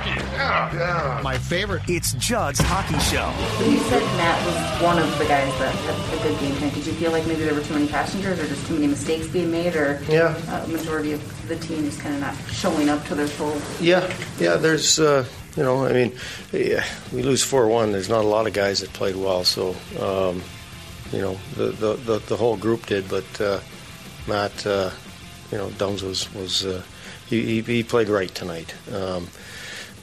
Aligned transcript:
Hockey, 0.00 0.20
yeah, 0.32 0.72
yeah. 1.16 1.20
My 1.22 1.36
favorite. 1.36 1.82
It's 1.88 2.12
Judd's 2.14 2.58
Hockey 2.60 2.98
Show. 3.00 3.28
You 3.68 3.78
said 3.80 4.02
Matt 4.16 4.44
was 4.46 4.82
one 4.82 4.98
of 4.98 5.18
the 5.18 5.24
guys 5.26 5.52
that 5.58 5.74
had 5.74 6.18
a 6.18 6.22
good 6.22 6.40
game 6.40 6.54
tonight. 6.56 6.74
Did 6.74 6.86
you 6.86 6.92
feel 6.94 7.12
like 7.12 7.26
maybe 7.26 7.44
there 7.44 7.54
were 7.54 7.60
too 7.62 7.74
many 7.74 7.86
passengers 7.88 8.38
or 8.40 8.46
just 8.46 8.66
too 8.66 8.74
many 8.74 8.86
mistakes 8.86 9.26
being 9.26 9.50
made 9.50 9.76
or 9.76 10.02
Yeah. 10.08 10.34
uh, 10.48 10.66
majority 10.68 11.12
of 11.12 11.48
the 11.48 11.56
team 11.56 11.84
is 11.84 11.96
kind 12.00 12.14
of 12.14 12.20
not 12.22 12.34
showing 12.52 12.88
up 12.88 13.04
to 13.06 13.14
their 13.14 13.26
full 13.26 13.60
Yeah, 13.84 14.10
yeah. 14.38 14.56
There's, 14.56 14.98
uh, 14.98 15.24
you 15.56 15.62
know, 15.62 15.84
I 15.84 15.92
mean, 15.92 16.12
yeah, 16.52 16.84
we 17.12 17.22
lose 17.22 17.42
four 17.42 17.66
one. 17.68 17.92
There's 17.92 18.08
not 18.08 18.24
a 18.24 18.28
lot 18.28 18.46
of 18.46 18.52
guys 18.54 18.80
that 18.80 18.92
played 18.92 19.16
well, 19.16 19.44
so 19.44 19.70
um, 20.00 20.42
you 21.12 21.20
know, 21.20 21.38
the, 21.56 21.66
the 21.72 21.94
the 21.96 22.18
the 22.20 22.36
whole 22.36 22.56
group 22.56 22.86
did. 22.86 23.08
But 23.08 23.40
uh, 23.40 23.60
Matt, 24.28 24.64
uh, 24.66 24.90
you 25.50 25.58
know, 25.58 25.70
Dumbs 25.72 26.02
was 26.04 26.32
was 26.34 26.64
uh, 26.64 26.82
he, 27.26 27.42
he 27.42 27.60
he 27.62 27.82
played 27.82 28.08
right 28.08 28.32
tonight. 28.34 28.72
Um, 28.94 29.26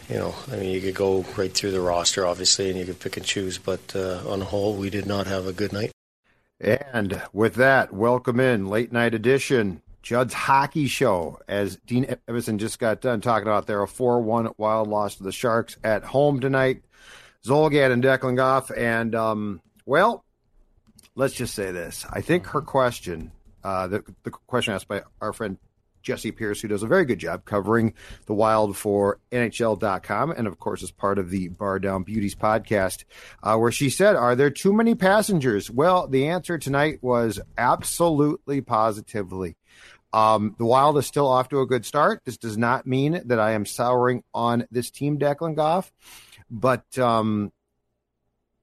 you 0.10 0.18
know, 0.18 0.34
I 0.52 0.56
mean, 0.56 0.72
you 0.72 0.82
could 0.82 0.96
go 0.96 1.26
right 1.38 1.54
through 1.54 1.72
the 1.72 1.82
roster, 1.82 2.26
obviously, 2.26 2.70
and 2.70 2.80
you 2.80 2.86
could 2.86 3.00
pick 3.00 3.18
and 3.18 3.26
choose. 3.26 3.58
But 3.58 3.96
uh, 3.96 4.22
on 4.28 4.40
the 4.40 4.46
whole, 4.46 4.76
we 4.76 4.90
did 4.90 5.06
not 5.06 5.28
have 5.28 5.48
a 5.48 5.54
good 5.54 5.74
night. 5.74 5.92
And 6.60 7.22
with 7.34 7.56
that, 7.56 7.94
welcome 7.94 8.40
in 8.40 8.68
late 8.68 8.92
night 8.92 9.14
edition, 9.14 9.82
Judd's 10.02 10.34
Hockey 10.34 10.88
Show. 10.88 11.40
As 11.48 11.76
Dean 11.86 12.18
Evason 12.28 12.58
just 12.58 12.80
got 12.80 13.02
done 13.02 13.22
talking 13.22 13.48
about 13.48 13.68
there 13.68 13.84
a 13.84 13.88
4 13.88 14.22
1 14.22 14.54
wild 14.58 14.88
loss 14.88 15.16
to 15.16 15.24
the 15.24 15.32
Sharks 15.32 15.78
at 15.84 16.04
home 16.04 16.40
tonight. 16.40 16.84
Zulgad 17.46 17.92
and 17.92 18.04
Declan 18.04 18.36
Goff. 18.36 18.72
And, 18.72 19.14
um, 19.14 19.62
well, 19.86 20.24
let's 21.16 21.34
just 21.34 21.54
say 21.54 21.72
this. 21.72 22.06
I 22.10 22.22
think 22.22 22.48
her 22.48 22.62
question, 22.62 23.32
uh, 23.64 23.88
the, 23.88 24.04
the 24.24 24.32
question 24.32 24.74
asked 24.74 24.88
by 24.88 25.04
our 25.22 25.34
friend 25.34 25.58
Jessi 26.08 26.36
Pierce, 26.36 26.62
who 26.62 26.68
does 26.70 26.84
a 26.84 26.88
very 26.88 27.04
good 27.04 27.20
job 27.20 27.44
covering 27.44 27.94
the 28.26 28.34
Wild 28.34 28.78
for 28.78 29.20
NHL.com, 29.32 30.32
and 30.32 30.48
of 30.48 30.58
course 30.58 30.82
is 30.82 30.92
part 30.92 31.20
of 31.20 31.30
the 31.30 31.50
Bar 31.50 31.80
Down 31.80 32.04
Beauties 32.04 32.36
podcast, 32.36 33.04
uh, 33.44 33.58
where 33.58 33.72
she 33.72 33.90
said, 33.90 34.16
Are 34.16 34.36
there 34.36 34.50
too 34.50 34.72
many 34.72 34.96
passengers? 34.96 35.70
Well, 35.70 36.08
the 36.08 36.28
answer 36.28 36.58
tonight 36.58 37.00
was 37.02 37.40
absolutely 37.58 38.62
positively. 38.62 39.58
Um, 40.14 40.56
the 40.58 40.66
Wild 40.66 40.98
is 40.98 41.06
still 41.06 41.28
off 41.28 41.50
to 41.50 41.60
a 41.60 41.68
good 41.68 41.86
start. 41.86 42.22
This 42.24 42.38
does 42.38 42.58
not 42.58 42.88
mean 42.88 43.22
that 43.26 43.40
I 43.40 43.52
am 43.52 43.66
souring 43.66 44.24
on 44.34 44.66
this 44.72 44.90
team, 44.90 45.20
Declan 45.20 45.56
Goff, 45.56 45.92
but 46.50 46.98
um, 46.98 47.52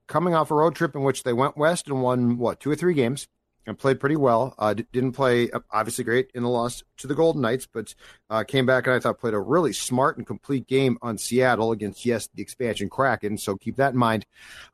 coming 0.07 0.35
off 0.35 0.51
a 0.51 0.55
road 0.55 0.75
trip 0.75 0.95
in 0.95 1.03
which 1.03 1.23
they 1.23 1.35
went 1.35 1.59
west 1.59 1.89
and 1.89 2.03
won, 2.03 2.39
what, 2.39 2.61
two 2.61 2.71
or 2.71 2.77
three 2.77 2.95
games 2.95 3.29
and 3.67 3.79
played 3.79 4.01
pretty 4.01 4.17
well. 4.17 4.55
Uh, 4.59 4.75
didn't 4.75 5.13
play 5.13 5.51
uh, 5.51 5.61
obviously 5.71 6.05
great 6.05 6.31
in 6.35 6.43
the 6.43 6.49
loss 6.49 6.83
to 6.99 7.07
the 7.07 7.15
Golden 7.15 7.43
Knights, 7.43 7.67
but 7.71 7.95
uh, 8.31 8.45
came 8.45 8.67
back 8.67 8.87
and 8.87 8.95
I 8.95 9.01
thought 9.01 9.19
played 9.19 9.35
a 9.35 9.41
really 9.41 9.73
smart 9.73 10.17
and 10.17 10.27
complete 10.27 10.67
game 10.67 10.99
on 11.03 11.19
Seattle 11.19 11.73
against 11.73 12.05
yes 12.05 12.29
the 12.35 12.43
expansion 12.43 12.89
Kraken. 12.89 13.39
So 13.39 13.57
keep 13.57 13.77
that 13.77 13.95
in 13.95 13.99
mind. 13.99 14.27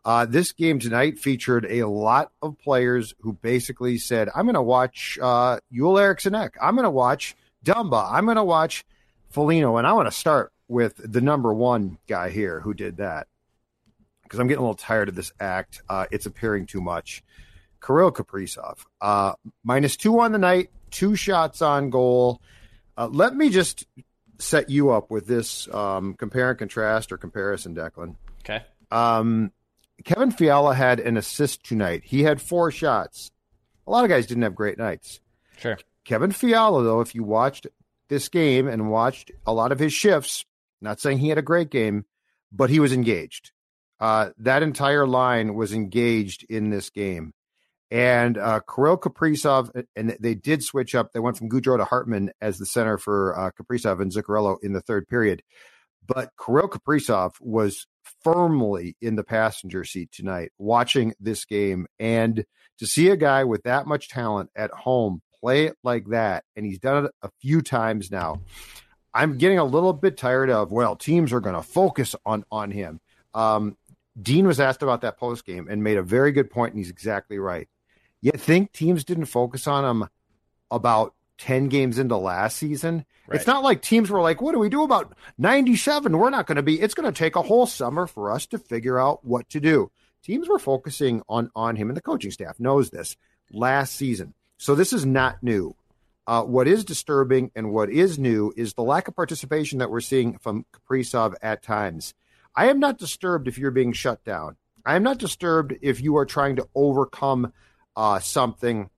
Uh, 0.05 0.27
this 0.27 0.53
game 0.53 0.79
tonight 0.79 1.19
featured 1.19 1.67
a 1.69 1.87
lot 1.87 2.33
of 2.43 2.59
players 2.59 3.15
who 3.21 3.33
basically 3.35 3.99
said, 3.99 4.29
"I'm 4.35 4.47
going 4.47 4.55
to 4.55 4.63
watch 4.63 5.19
uh, 5.21 5.61
Joel 5.73 5.99
Eriksson 5.99 6.35
Ek. 6.35 6.57
I'm 6.61 6.75
going 6.75 6.85
to 6.85 6.91
watch 6.91 7.37
Dumba. 7.65 8.09
I'm 8.11 8.25
going 8.25 8.37
to 8.37 8.45
watch 8.45 8.85
Foligno." 9.31 9.77
And 9.77 9.87
I 9.87 9.93
want 9.93 10.07
to 10.07 10.17
start 10.17 10.53
with 10.69 11.01
the 11.05 11.21
number 11.21 11.53
one 11.53 11.99
guy 12.07 12.31
here 12.31 12.61
who 12.61 12.75
did 12.75 12.99
that 12.99 13.27
because 14.31 14.39
I'm 14.39 14.47
getting 14.47 14.61
a 14.61 14.63
little 14.63 14.75
tired 14.75 15.09
of 15.09 15.17
this 15.17 15.33
act. 15.41 15.83
Uh, 15.89 16.07
it's 16.13 16.27
appearing 16.27 16.67
too 16.67 16.81
much. 16.81 17.25
Kirill 17.85 18.13
Kaprizov, 18.13 18.85
uh, 19.01 19.33
minus 19.65 19.97
two 19.97 20.21
on 20.21 20.33
the 20.33 20.39
night, 20.39 20.71
two 20.91 21.17
shots 21.17 21.63
on 21.63 21.91
goal. 21.91 22.41
Uh, 22.97 23.09
let 23.11 23.35
me 23.35 23.49
just 23.51 23.87
set 24.39 24.71
you 24.71 24.91
up 24.91 25.11
with 25.11 25.27
this 25.27 25.73
um, 25.75 26.15
compare 26.15 26.51
and 26.51 26.59
contrast 26.59 27.13
or 27.13 27.19
comparison, 27.19 27.75
Declan. 27.75 28.17
Okay. 28.41 28.63
Um, 28.91 29.53
Kevin 30.05 30.31
Fiala 30.31 30.75
had 30.75 31.01
an 31.01 31.17
assist 31.17 31.65
tonight. 31.65 32.03
He 32.05 32.23
had 32.23 32.41
four 32.41 32.71
shots. 32.71 33.31
A 33.87 33.91
lot 33.91 34.05
of 34.05 34.11
guys 34.11 34.27
didn't 34.27 34.43
have 34.45 34.55
great 34.55 34.79
nights. 34.79 35.21
Sure. 35.59 35.79
Kevin 36.05 36.33
Fiala, 36.33 36.83
though, 36.83 37.01
if 37.01 37.15
you 37.15 37.23
watched 37.23 37.67
this 38.09 38.29
game 38.29 38.67
and 38.67 38.91
watched 38.91 39.31
a 39.47 39.53
lot 39.53 39.73
of 39.73 39.79
his 39.79 39.93
shifts, 39.93 40.45
not 40.81 41.01
saying 41.01 41.19
he 41.19 41.29
had 41.29 41.39
a 41.39 41.43
great 41.43 41.71
game, 41.71 42.05
but 42.51 42.71
he 42.71 42.81
was 42.81 42.93
engaged. 42.93 43.53
Uh, 44.01 44.31
that 44.39 44.63
entire 44.63 45.07
line 45.07 45.55
was 45.55 45.73
engaged 45.73 46.45
in 46.49 46.71
this 46.71 46.89
game. 46.91 47.35
And 47.91 48.39
uh, 48.39 48.61
Kirill 48.73 48.99
Kaprizov, 48.99 49.85
and 49.97 50.17
they 50.21 50.35
did 50.35 50.63
switch 50.63 50.95
up. 50.95 51.13
They 51.13 51.21
went 51.21 51.37
from 51.37 51.49
Gaudreau 51.49 51.77
to 51.77 51.85
Hartman 51.85 52.31
as 52.41 52.59
the 52.59 52.67
center 52.67 52.99
for 52.99 53.37
uh, 53.37 53.51
Kaprizov 53.51 54.01
and 54.01 54.13
Zuccarello 54.13 54.59
in 54.63 54.73
the 54.73 54.81
third 54.81 55.09
period. 55.09 55.43
But 56.07 56.31
Kirill 56.43 56.69
Kaprizov 56.69 57.33
was 57.41 57.87
firmly 58.23 58.97
in 59.01 59.17
the 59.17 59.25
passenger 59.25 59.85
seat 59.85 60.11
tonight 60.13 60.53
watching 60.59 61.15
this 61.21 61.45
game. 61.45 61.87
And 61.99 62.45
to 62.79 62.87
see 62.87 63.09
a 63.09 63.17
guy 63.17 63.45
with 63.45 63.65
that 63.65 63.87
much 63.87 64.09
talent 64.09 64.51
at 64.55 64.71
home 64.71 65.21
play 65.41 65.67
it 65.67 65.77
like 65.83 66.07
that, 66.09 66.45
and 66.55 66.65
he's 66.65 66.79
done 66.79 67.07
it 67.07 67.13
a 67.23 67.31
few 67.41 67.61
times 67.61 68.11
now, 68.11 68.41
I'm 69.13 69.39
getting 69.39 69.59
a 69.59 69.65
little 69.65 69.93
bit 69.93 70.17
tired 70.17 70.51
of, 70.51 70.71
well, 70.71 70.95
teams 70.95 71.33
are 71.33 71.41
going 71.41 71.57
to 71.57 71.63
focus 71.63 72.15
on, 72.25 72.45
on 72.53 72.71
him. 72.71 73.01
Um, 73.35 73.77
Dean 74.21 74.47
was 74.47 74.61
asked 74.61 74.83
about 74.83 75.01
that 75.01 75.19
post 75.19 75.45
game 75.45 75.69
and 75.69 75.83
made 75.83 75.97
a 75.97 76.03
very 76.03 76.33
good 76.33 76.51
point, 76.51 76.75
and 76.75 76.79
he's 76.79 76.91
exactly 76.91 77.39
right. 77.39 77.69
You 78.23 78.33
think 78.33 78.73
teams 78.73 79.05
didn't 79.05 79.27
focus 79.27 79.67
on 79.67 79.85
him 79.85 80.09
about 80.71 81.15
10 81.39 81.69
games 81.69 81.99
into 81.99 82.17
last 82.17 82.57
season? 82.57 83.05
Right. 83.27 83.37
It's 83.37 83.47
not 83.47 83.63
like 83.63 83.81
teams 83.81 84.11
were 84.11 84.21
like, 84.21 84.43
what 84.43 84.53
do 84.53 84.59
we 84.59 84.69
do 84.69 84.83
about 84.83 85.15
97? 85.39 86.17
We're 86.17 86.31
not 86.31 86.47
going 86.47 86.57
to 86.57 86.63
be, 86.63 86.81
it's 86.81 86.95
going 86.95 87.11
to 87.11 87.19
take 87.19 87.37
a 87.37 87.43
whole 87.43 87.67
summer 87.67 88.07
for 88.07 88.31
us 88.31 88.47
to 88.47 88.59
figure 88.59 88.99
out 88.99 89.25
what 89.25 89.49
to 89.51 89.61
do. 89.61 89.91
Teams 90.23 90.49
were 90.49 90.59
focusing 90.59 91.23
on, 91.29 91.51
on 91.57 91.77
him, 91.77 91.89
and 91.89 91.97
the 91.97 92.03
coaching 92.03 92.31
staff 92.31 92.61
knows 92.61 92.91
this 92.91 93.17
last 93.51 93.95
season. 93.95 94.35
So 94.59 94.75
this 94.75 94.93
is 94.93 95.07
not 95.07 95.43
new. 95.43 95.75
Uh, 96.27 96.43
what 96.43 96.69
is 96.69 96.85
disturbing 96.85 97.51
and 97.57 97.73
what 97.73 97.91
is 97.91 98.19
new 98.19 98.53
is 98.57 98.75
the 98.75 98.83
lack 98.83 99.09
of 99.09 99.17
participation 99.17 99.79
that 99.79 99.91
we're 99.91 100.01
seeing 100.01 100.37
from 100.39 100.67
Kaprizov 100.73 101.35
at 101.41 101.63
times. 101.63 102.15
I 102.55 102.69
am 102.69 102.79
not 102.79 102.99
disturbed 102.99 103.49
if 103.49 103.57
you're 103.57 103.71
being 103.71 103.93
shut 103.93 104.23
down. 104.25 104.57
I 104.85 104.97
am 104.97 105.03
not 105.03 105.19
disturbed 105.19 105.75
if 105.81 106.01
you 106.03 106.17
are 106.17 106.27
trying 106.27 106.57
to 106.57 106.69
overcome 106.75 107.53
uh, 108.01 108.19
something. 108.19 108.89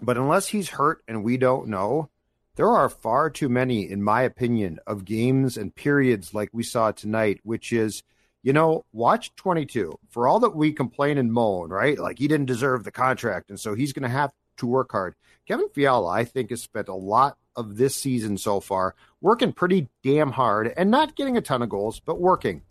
But 0.00 0.16
unless 0.16 0.46
he's 0.46 0.68
hurt 0.68 1.02
and 1.08 1.24
we 1.24 1.36
don't 1.36 1.66
know, 1.66 2.10
there 2.54 2.68
are 2.68 2.88
far 2.88 3.28
too 3.28 3.48
many, 3.48 3.90
in 3.90 4.04
my 4.04 4.22
opinion, 4.22 4.78
of 4.86 5.04
games 5.04 5.56
and 5.56 5.74
periods 5.74 6.32
like 6.32 6.48
we 6.52 6.62
saw 6.62 6.92
tonight, 6.92 7.40
which 7.42 7.72
is, 7.72 8.04
you 8.44 8.52
know, 8.52 8.84
watch 8.92 9.34
22. 9.34 9.98
For 10.10 10.28
all 10.28 10.38
that 10.40 10.54
we 10.54 10.72
complain 10.72 11.18
and 11.18 11.32
moan, 11.32 11.70
right? 11.70 11.98
Like 11.98 12.20
he 12.20 12.28
didn't 12.28 12.46
deserve 12.46 12.84
the 12.84 12.92
contract, 12.92 13.50
and 13.50 13.58
so 13.58 13.74
he's 13.74 13.92
going 13.92 14.04
to 14.04 14.08
have 14.08 14.30
to 14.58 14.66
work 14.66 14.92
hard. 14.92 15.16
Kevin 15.48 15.68
Fiala, 15.74 16.10
I 16.10 16.24
think, 16.24 16.50
has 16.50 16.62
spent 16.62 16.86
a 16.86 16.94
lot 16.94 17.36
of 17.56 17.76
this 17.76 17.96
season 17.96 18.38
so 18.38 18.60
far 18.60 18.94
working 19.20 19.52
pretty 19.52 19.88
damn 20.04 20.30
hard 20.30 20.72
and 20.76 20.88
not 20.88 21.16
getting 21.16 21.36
a 21.36 21.40
ton 21.40 21.62
of 21.62 21.68
goals, 21.68 21.98
but 21.98 22.20
working. 22.20 22.62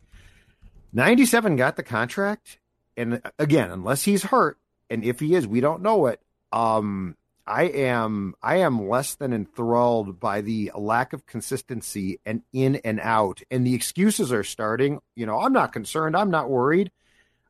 97 0.93 1.57
got 1.57 1.75
the 1.75 1.83
contract. 1.83 2.59
And 2.95 3.21
again, 3.37 3.71
unless 3.71 4.03
he's 4.03 4.23
hurt, 4.23 4.57
and 4.89 5.03
if 5.03 5.19
he 5.19 5.35
is, 5.35 5.47
we 5.47 5.61
don't 5.61 5.81
know 5.81 6.07
it. 6.07 6.19
Um, 6.51 7.15
I 7.49 7.63
am 7.63 8.35
I 8.43 8.57
am 8.57 8.87
less 8.87 9.15
than 9.15 9.33
enthralled 9.33 10.19
by 10.19 10.41
the 10.41 10.71
lack 10.75 11.13
of 11.13 11.25
consistency 11.25 12.19
and 12.23 12.43
in 12.53 12.75
and 12.77 12.99
out, 13.01 13.41
and 13.49 13.65
the 13.65 13.73
excuses 13.73 14.31
are 14.31 14.43
starting. 14.43 14.99
You 15.15 15.25
know, 15.25 15.39
I'm 15.39 15.51
not 15.51 15.73
concerned. 15.73 16.15
I'm 16.15 16.29
not 16.29 16.49
worried. 16.49 16.91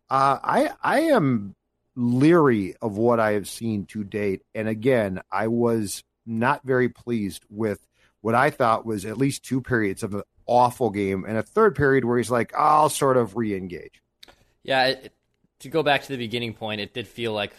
Uh, 0.09 0.39
I 0.41 0.71
I 0.81 0.99
am 1.01 1.55
leery 1.95 2.75
of 2.81 2.95
what 2.95 3.19
I 3.19 3.33
have 3.33 3.49
seen 3.49 3.85
to 3.87 4.05
date, 4.05 4.41
and 4.55 4.69
again, 4.69 5.21
I 5.29 5.47
was 5.47 6.03
not 6.25 6.63
very 6.63 6.87
pleased 6.87 7.43
with 7.49 7.85
what 8.21 8.35
I 8.35 8.51
thought 8.51 8.85
was 8.85 9.03
at 9.03 9.17
least 9.17 9.43
two 9.43 9.59
periods 9.59 10.01
of 10.01 10.13
an 10.13 10.23
awful 10.45 10.91
game, 10.91 11.25
and 11.27 11.37
a 11.37 11.43
third 11.43 11.75
period 11.75 12.05
where 12.05 12.17
he's 12.17 12.31
like, 12.31 12.53
"I'll 12.55 12.89
sort 12.89 13.17
of 13.17 13.35
re-engage." 13.35 14.01
Yeah, 14.63 14.85
it, 14.85 15.13
to 15.59 15.69
go 15.69 15.83
back 15.83 16.03
to 16.03 16.09
the 16.09 16.17
beginning 16.17 16.53
point, 16.53 16.81
it 16.81 16.93
did 16.93 17.07
feel 17.07 17.33
like 17.33 17.53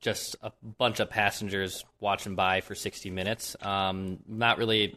just 0.00 0.36
a 0.42 0.52
bunch 0.78 1.00
of 1.00 1.10
passengers 1.10 1.84
watching 1.98 2.34
by 2.34 2.60
for 2.60 2.74
60 2.74 3.10
minutes. 3.10 3.56
Um, 3.62 4.18
not 4.28 4.58
really 4.58 4.96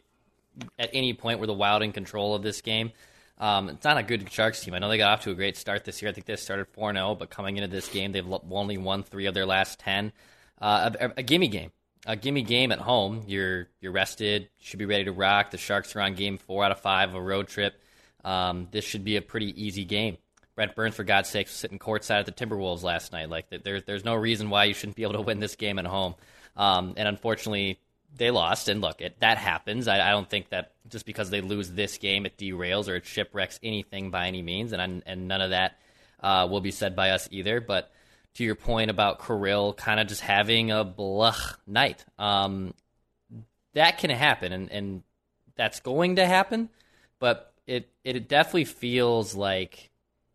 at 0.78 0.90
any 0.92 1.14
point 1.14 1.40
were 1.40 1.46
the 1.46 1.54
Wild 1.54 1.82
in 1.82 1.92
control 1.92 2.34
of 2.34 2.42
this 2.42 2.60
game. 2.60 2.92
Um, 3.38 3.68
it's 3.68 3.84
not 3.84 3.96
a 3.96 4.02
good 4.02 4.30
Sharks 4.30 4.60
team. 4.60 4.74
I 4.74 4.78
know 4.78 4.88
they 4.88 4.98
got 4.98 5.12
off 5.12 5.24
to 5.24 5.30
a 5.30 5.34
great 5.34 5.56
start 5.56 5.84
this 5.84 6.02
year. 6.02 6.10
I 6.10 6.12
think 6.12 6.26
they 6.26 6.36
started 6.36 6.66
4 6.68 6.92
0, 6.92 7.14
but 7.14 7.30
coming 7.30 7.56
into 7.56 7.68
this 7.68 7.88
game, 7.88 8.12
they've 8.12 8.26
only 8.50 8.78
won 8.78 9.02
three 9.02 9.26
of 9.26 9.34
their 9.34 9.46
last 9.46 9.78
10. 9.78 10.12
Uh, 10.60 10.90
a, 11.00 11.10
a 11.18 11.22
gimme 11.22 11.48
game. 11.48 11.70
A 12.06 12.16
gimme 12.16 12.42
game 12.42 12.72
at 12.72 12.78
home. 12.78 13.24
You're 13.26 13.68
you're 13.80 13.92
rested, 13.92 14.48
should 14.58 14.78
be 14.78 14.86
ready 14.86 15.04
to 15.04 15.12
rock. 15.12 15.50
The 15.50 15.58
Sharks 15.58 15.94
are 15.94 16.00
on 16.00 16.14
game 16.14 16.38
four 16.38 16.64
out 16.64 16.72
of 16.72 16.80
five 16.80 17.10
of 17.10 17.14
a 17.14 17.20
road 17.20 17.48
trip. 17.48 17.80
Um, 18.24 18.68
this 18.70 18.84
should 18.84 19.04
be 19.04 19.16
a 19.16 19.22
pretty 19.22 19.62
easy 19.62 19.84
game. 19.84 20.16
Brent 20.58 20.74
Burns, 20.74 20.96
for 20.96 21.04
God's 21.04 21.28
sake, 21.28 21.46
was 21.46 21.54
sitting 21.54 21.78
courtside 21.78 22.18
at 22.18 22.26
the 22.26 22.32
Timberwolves 22.32 22.82
last 22.82 23.12
night. 23.12 23.30
Like, 23.30 23.46
there's 23.62 23.84
there's 23.84 24.04
no 24.04 24.16
reason 24.16 24.50
why 24.50 24.64
you 24.64 24.74
shouldn't 24.74 24.96
be 24.96 25.04
able 25.04 25.12
to 25.12 25.20
win 25.20 25.38
this 25.38 25.54
game 25.54 25.78
at 25.78 25.86
home. 25.86 26.16
Um, 26.56 26.94
and 26.96 27.06
unfortunately, 27.06 27.78
they 28.12 28.32
lost. 28.32 28.68
And 28.68 28.80
look, 28.80 29.00
it, 29.00 29.20
that 29.20 29.38
happens. 29.38 29.86
I, 29.86 30.04
I, 30.04 30.10
don't 30.10 30.28
think 30.28 30.48
that 30.48 30.72
just 30.88 31.06
because 31.06 31.30
they 31.30 31.42
lose 31.42 31.70
this 31.70 31.98
game, 31.98 32.26
it 32.26 32.36
derails 32.36 32.88
or 32.88 32.96
it 32.96 33.06
shipwrecks 33.06 33.60
anything 33.62 34.10
by 34.10 34.26
any 34.26 34.42
means. 34.42 34.72
And 34.72 35.04
and 35.06 35.28
none 35.28 35.40
of 35.40 35.50
that 35.50 35.78
uh, 36.18 36.48
will 36.50 36.60
be 36.60 36.72
said 36.72 36.96
by 36.96 37.10
us 37.10 37.28
either. 37.30 37.60
But 37.60 37.92
to 38.34 38.42
your 38.42 38.56
point 38.56 38.90
about 38.90 39.24
Kirill 39.24 39.74
kind 39.74 40.00
of 40.00 40.08
just 40.08 40.22
having 40.22 40.72
a 40.72 40.82
blah 40.82 41.36
night, 41.68 42.04
um, 42.18 42.74
that 43.74 43.98
can 43.98 44.10
happen, 44.10 44.52
and, 44.52 44.72
and 44.72 45.02
that's 45.54 45.78
going 45.78 46.16
to 46.16 46.26
happen. 46.26 46.68
But 47.20 47.54
it 47.68 47.88
it 48.02 48.28
definitely 48.28 48.64
feels 48.64 49.36
like 49.36 49.87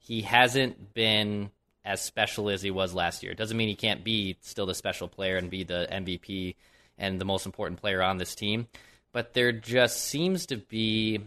he 0.03 0.21
hasn't 0.21 0.93
been 0.93 1.49
as 1.85 2.01
special 2.01 2.49
as 2.49 2.61
he 2.61 2.71
was 2.71 2.93
last 2.93 3.23
year. 3.23 3.31
It 3.31 3.37
doesn't 3.37 3.55
mean 3.55 3.69
he 3.69 3.75
can't 3.75 4.03
be 4.03 4.37
still 4.41 4.65
the 4.65 4.75
special 4.75 5.07
player 5.07 5.37
and 5.37 5.49
be 5.49 5.63
the 5.63 5.87
MVP 5.91 6.55
and 6.97 7.19
the 7.19 7.25
most 7.25 7.45
important 7.45 7.79
player 7.79 8.01
on 8.01 8.17
this 8.17 8.35
team. 8.35 8.67
But 9.13 9.33
there 9.33 9.51
just 9.51 10.03
seems 10.03 10.45
to 10.47 10.57
be 10.57 11.21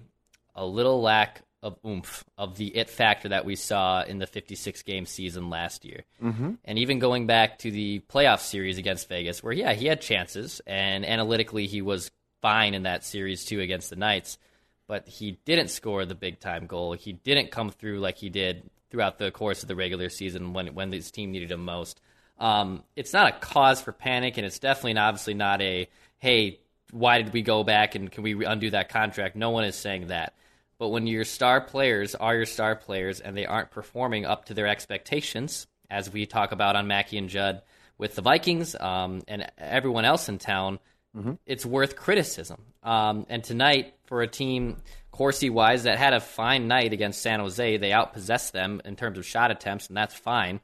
a 0.55 0.65
little 0.65 1.01
lack 1.01 1.43
of 1.63 1.79
oomph 1.87 2.25
of 2.37 2.57
the 2.57 2.69
it 2.77 2.91
factor 2.91 3.31
that 3.31 3.45
we 3.45 3.57
saw 3.57 4.03
in 4.03 4.19
the 4.19 4.27
56 4.27 4.83
game 4.83 5.07
season 5.07 5.49
last 5.51 5.85
year. 5.85 6.05
Mm-hmm. 6.23 6.53
And 6.65 6.79
even 6.79 6.99
going 6.99 7.27
back 7.27 7.59
to 7.61 7.71
the 7.71 8.01
playoff 8.11 8.41
series 8.41 8.79
against 8.79 9.09
Vegas, 9.09 9.43
where, 9.43 9.53
yeah, 9.53 9.73
he 9.73 9.87
had 9.87 10.01
chances 10.01 10.61
and 10.67 11.05
analytically 11.05 11.67
he 11.67 11.81
was 11.81 12.11
fine 12.43 12.75
in 12.75 12.83
that 12.83 13.05
series 13.05 13.45
too 13.45 13.61
against 13.61 13.91
the 13.91 13.97
Knights 13.97 14.39
but 14.87 15.09
he 15.09 15.39
didn't 15.45 15.69
score 15.69 16.05
the 16.05 16.15
big 16.15 16.41
time 16.41 16.67
goal. 16.67 16.93
He 16.93 17.13
didn't 17.13 17.51
come 17.51 17.71
through 17.71 18.01
like 18.01 18.19
he 18.19 18.29
did 18.29 18.71
throughout 18.91 19.19
the 19.19 19.31
course 19.31 19.63
of 19.63 19.69
the 19.69 19.77
regular 19.77 20.09
season 20.09 20.53
when 20.53 20.69
when 20.75 20.91
this 20.91 21.11
team 21.11 21.33
needed 21.33 21.51
him 21.51 21.65
most. 21.65 22.01
Um, 22.39 22.83
it's 22.95 23.13
not 23.13 23.29
a 23.29 23.39
cause 23.39 23.81
for 23.81 23.93
panic, 23.93 24.37
and 24.37 24.47
it's 24.47 24.59
definitely 24.59 24.95
not, 24.95 25.09
obviously 25.09 25.35
not 25.35 25.61
a 25.63 25.89
hey, 26.19 26.61
why 26.91 27.21
did 27.21 27.33
we 27.33 27.43
go 27.43 27.65
back 27.65 27.95
and 27.95 28.11
can 28.11 28.23
we 28.23 28.45
undo 28.45 28.71
that 28.71 28.89
contract? 28.89 29.37
No 29.37 29.51
one 29.51 29.65
is 29.65 29.77
saying 29.77 30.09
that. 30.09 30.35
But 30.79 30.89
when 30.89 31.07
your 31.07 31.25
star 31.25 31.61
players 31.61 32.15
are 32.15 32.37
your 32.37 32.47
star 32.47 32.77
players 32.77 33.21
and 33.21 33.37
they 33.37 33.47
aren't 33.47 33.71
performing 33.71 34.27
up 34.27 34.47
to 34.47 34.55
their 34.55 34.67
expectations, 34.67 35.67
as 35.91 36.11
we 36.11 36.27
talk 36.27 36.53
about 36.53 36.77
on 36.77 36.87
Mackey 36.87 37.19
and 37.19 37.29
Judd 37.29 37.63
with 37.99 38.15
the 38.15 38.23
Vikings 38.23 38.75
um, 38.79 39.23
and 39.29 39.51
everyone 39.57 40.05
else 40.05 40.29
in 40.29 40.39
town, 40.39 40.79
mm-hmm. 41.17 41.33
it's 41.47 41.65
worth 41.65 41.97
criticism. 41.97 42.63
Um, 42.83 43.27
and 43.29 43.43
tonight, 43.43 43.95
for 44.07 44.23
a 44.23 44.29
team 44.29 44.77
Corsi 45.11 45.49
wise 45.49 45.85
that 45.85 45.99
had 45.99 46.13
a 46.13 46.21
fine 46.21 46.69
night 46.69 46.93
against 46.93 47.23
San 47.23 47.41
Jose, 47.41 47.79
they 47.79 47.91
outpossessed 47.91 48.53
them 48.53 48.83
in 48.85 48.97
terms 48.97 49.19
of 49.19 49.25
shot 49.25 49.51
attempts, 49.51 49.89
and 49.89 49.97
that's 49.97 50.15
fine. 50.15 50.61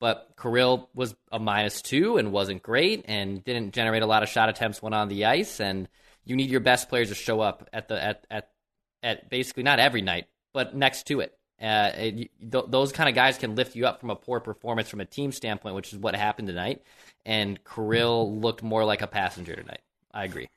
But 0.00 0.34
Kirill 0.40 0.90
was 0.94 1.14
a 1.32 1.38
minus 1.38 1.80
two 1.80 2.18
and 2.18 2.30
wasn't 2.30 2.62
great, 2.62 3.04
and 3.08 3.42
didn't 3.42 3.72
generate 3.72 4.02
a 4.02 4.06
lot 4.06 4.22
of 4.22 4.28
shot 4.28 4.50
attempts 4.50 4.82
when 4.82 4.92
on 4.92 5.08
the 5.08 5.24
ice. 5.24 5.60
And 5.60 5.88
you 6.24 6.36
need 6.36 6.50
your 6.50 6.60
best 6.60 6.88
players 6.88 7.08
to 7.08 7.14
show 7.14 7.40
up 7.40 7.68
at 7.72 7.88
the 7.88 8.02
at 8.02 8.26
at 8.30 8.50
at 9.02 9.30
basically 9.30 9.62
not 9.62 9.78
every 9.78 10.02
night, 10.02 10.26
but 10.52 10.74
next 10.74 11.06
to 11.06 11.20
it. 11.20 11.36
Uh, 11.60 11.90
it, 11.94 12.30
th- 12.52 12.64
those 12.68 12.92
kind 12.92 13.08
of 13.08 13.14
guys 13.14 13.38
can 13.38 13.54
lift 13.54 13.76
you 13.76 13.86
up 13.86 14.00
from 14.00 14.10
a 14.10 14.16
poor 14.16 14.40
performance 14.40 14.88
from 14.88 15.00
a 15.00 15.04
team 15.04 15.32
standpoint, 15.32 15.74
which 15.74 15.92
is 15.92 15.98
what 15.98 16.14
happened 16.14 16.48
tonight. 16.48 16.82
And 17.24 17.58
Kirill 17.64 18.38
looked 18.38 18.62
more 18.62 18.84
like 18.84 19.00
a 19.00 19.06
passenger 19.06 19.54
tonight. 19.54 19.80
I 20.14 20.24
agree. 20.24 20.48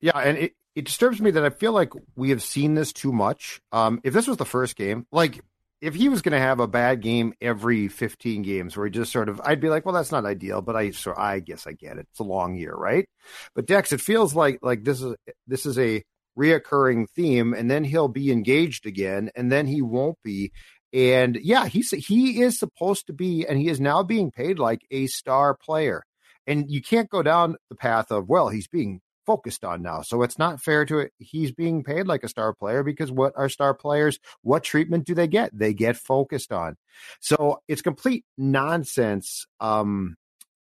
Yeah, 0.00 0.18
and 0.18 0.36
it, 0.36 0.52
it 0.74 0.84
disturbs 0.84 1.20
me 1.20 1.30
that 1.30 1.44
I 1.44 1.50
feel 1.50 1.72
like 1.72 1.92
we 2.16 2.30
have 2.30 2.42
seen 2.42 2.74
this 2.74 2.92
too 2.92 3.12
much. 3.12 3.60
Um, 3.72 4.00
if 4.04 4.12
this 4.12 4.26
was 4.26 4.36
the 4.36 4.44
first 4.44 4.76
game, 4.76 5.06
like 5.12 5.40
if 5.80 5.94
he 5.94 6.08
was 6.08 6.22
going 6.22 6.32
to 6.32 6.38
have 6.38 6.60
a 6.60 6.66
bad 6.66 7.00
game 7.00 7.34
every 7.40 7.88
15 7.88 8.42
games 8.42 8.76
where 8.76 8.86
he 8.86 8.90
just 8.90 9.12
sort 9.12 9.28
of, 9.28 9.40
I'd 9.44 9.60
be 9.60 9.68
like, 9.68 9.84
well, 9.84 9.94
that's 9.94 10.12
not 10.12 10.24
ideal, 10.24 10.62
but 10.62 10.76
I, 10.76 10.90
so 10.90 11.14
I 11.16 11.40
guess 11.40 11.66
I 11.66 11.72
get 11.72 11.98
it. 11.98 12.06
It's 12.10 12.20
a 12.20 12.24
long 12.24 12.54
year, 12.56 12.74
right? 12.74 13.06
But 13.54 13.66
Dex, 13.66 13.92
it 13.92 14.00
feels 14.00 14.34
like, 14.34 14.58
like 14.62 14.82
this 14.82 15.02
is, 15.02 15.14
this 15.46 15.66
is 15.66 15.78
a 15.78 16.02
reoccurring 16.38 17.08
theme 17.14 17.54
and 17.54 17.70
then 17.70 17.84
he'll 17.84 18.08
be 18.08 18.32
engaged 18.32 18.86
again 18.86 19.30
and 19.36 19.52
then 19.52 19.66
he 19.66 19.82
won't 19.82 20.18
be. 20.24 20.52
And 20.92 21.36
yeah, 21.42 21.66
he's, 21.66 21.90
he 21.90 22.40
is 22.40 22.58
supposed 22.58 23.06
to 23.08 23.12
be, 23.12 23.46
and 23.46 23.58
he 23.58 23.68
is 23.68 23.80
now 23.80 24.02
being 24.02 24.30
paid 24.30 24.58
like 24.58 24.80
a 24.90 25.06
star 25.06 25.54
player. 25.54 26.02
And 26.46 26.70
you 26.70 26.82
can't 26.82 27.10
go 27.10 27.22
down 27.22 27.56
the 27.68 27.76
path 27.76 28.10
of, 28.10 28.28
well, 28.28 28.48
he's 28.48 28.68
being 28.68 29.00
focused 29.26 29.64
on 29.64 29.82
now. 29.82 30.02
So 30.02 30.22
it's 30.22 30.38
not 30.38 30.60
fair 30.60 30.84
to 30.86 30.98
it. 30.98 31.12
He's 31.18 31.52
being 31.52 31.84
paid 31.84 32.06
like 32.06 32.24
a 32.24 32.28
star 32.28 32.54
player 32.54 32.82
because 32.82 33.10
what 33.10 33.32
are 33.36 33.48
star 33.48 33.74
players? 33.74 34.18
What 34.42 34.64
treatment 34.64 35.06
do 35.06 35.14
they 35.14 35.28
get? 35.28 35.56
They 35.56 35.74
get 35.74 35.96
focused 35.96 36.52
on. 36.52 36.76
So 37.20 37.60
it's 37.68 37.82
complete 37.82 38.24
nonsense 38.36 39.46
um, 39.60 40.16